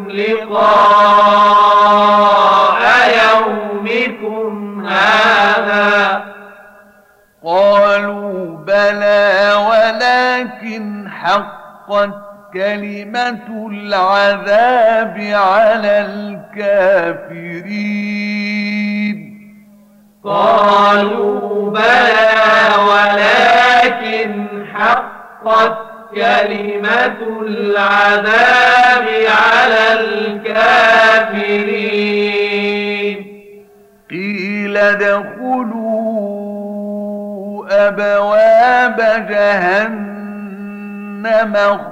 لقاء 0.09 1.85
ولكن 10.75 11.09
حقت 11.09 12.13
كلمة 12.53 13.67
العذاب 13.71 15.17
على 15.33 16.05
الكافرين. 16.57 17.75
قالوا 20.23 21.71
بلى 21.71 22.71
ولكن 22.91 24.47
حقت 24.73 25.77
كلمة 26.15 27.19
العذاب 27.41 29.07
على 29.27 29.93
الكافرين. 29.99 31.05
قيل 34.09 34.77
ادخلوا 34.77 35.85
أبواب 37.87 38.97
جهنم. 39.29 40.14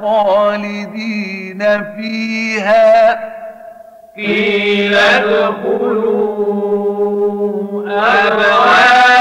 خالدين 0.01 1.61
فيها. 1.95 3.19
قيل 4.17 4.95
ادخلوا 4.95 6.33
أبواب 7.87 9.19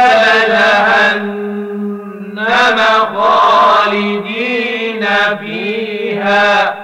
جهنم 0.49 2.79
خالدين 3.17 5.05
فيها. 5.41 6.75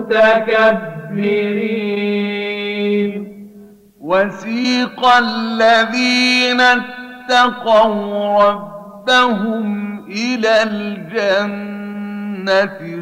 وسيق 4.01 5.05
الذين 5.05 6.61
اتقوا 6.61 8.43
ربهم 8.43 9.65
إلى 10.09 10.63
الجنة 10.63 11.85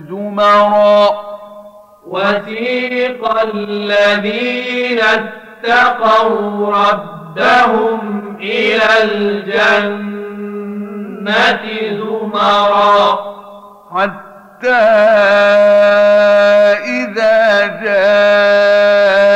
زمرا. 0.10 1.10
وسيق 2.08 3.42
الذين 3.42 5.00
اتقوا 5.00 6.76
ربهم 6.76 8.00
إلى 8.42 9.04
الجنة 9.04 10.04
زمرا. 11.92 13.34
حتى 14.64 14.72
إذا 16.84 17.68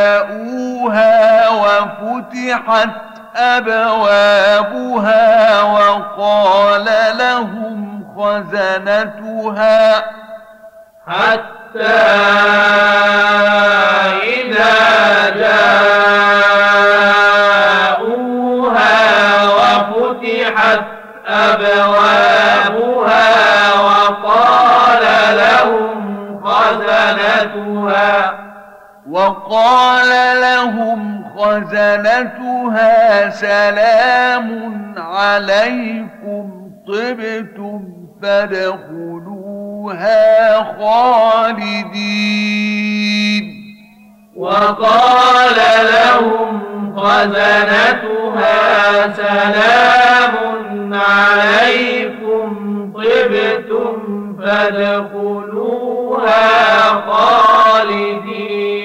جاءوها 0.08 1.50
وفتحت 1.50 2.90
أبوابها 3.36 4.82
وقال 5.62 6.86
لهم 7.18 8.04
خزنتها 8.18 10.06
حتى 11.08 11.88
إذا 14.24 15.30
جاءوها 15.30 15.68
وفتحت 19.46 20.82
أبوابها 21.28 22.27
خزنتها 26.68 28.34
وقال 29.10 30.10
لهم 30.42 31.24
خزنتها 31.38 33.30
سلام 33.30 34.48
عليكم 34.98 36.72
طبتم 36.88 37.82
فادخلوها 38.22 40.14
خالدين. 42.18 43.44
وقال 44.36 45.58
لهم 45.94 46.52
خزنتها 46.98 48.54
سلام 49.14 50.34
عليكم 50.94 52.50
طبتم 52.94 53.98
فادخلوها 54.40 55.77
خالدين. 57.02 58.78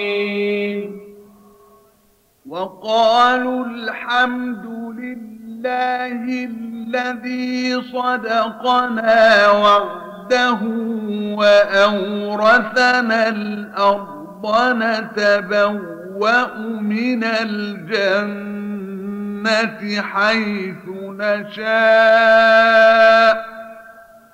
وقالوا 2.48 3.64
الحمد 3.64 4.66
لله 4.98 6.48
الذي 6.50 7.82
صدقنا 7.82 9.50
وعده 9.50 10.60
وأورثنا 11.38 13.28
الأرض 13.28 14.46
نتبوأ 14.72 16.58
من 16.80 17.24
الجنة 17.24 18.62
حيث 20.02 20.88
نشاء. 21.18 22.82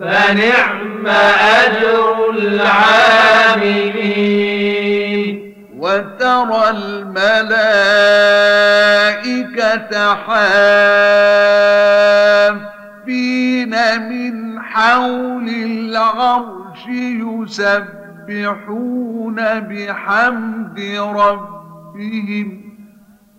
فنعم 0.00 1.06
أجر 1.06 2.30
العاملين. 2.30 3.14
وترى 5.78 6.70
الملائكة 6.70 7.74
حافين 10.14 10.54
من 14.08 14.62
حول 14.62 15.48
العرش 15.48 16.82
يسبحون 18.28 19.36
بحمد 19.60 20.78
ربهم. 20.98 22.73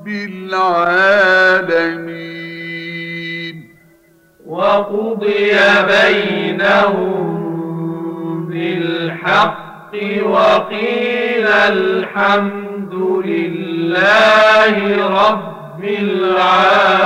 رب 0.00 0.08
العالمين. 0.08 1.20
وقضي 4.46 5.52
بينهم 5.88 7.20
بالحق 8.48 9.92
وقيل 10.22 11.46
الحمد 11.46 12.94
لله 13.24 14.74
رب 15.28 15.84
العالمين. 15.84 17.00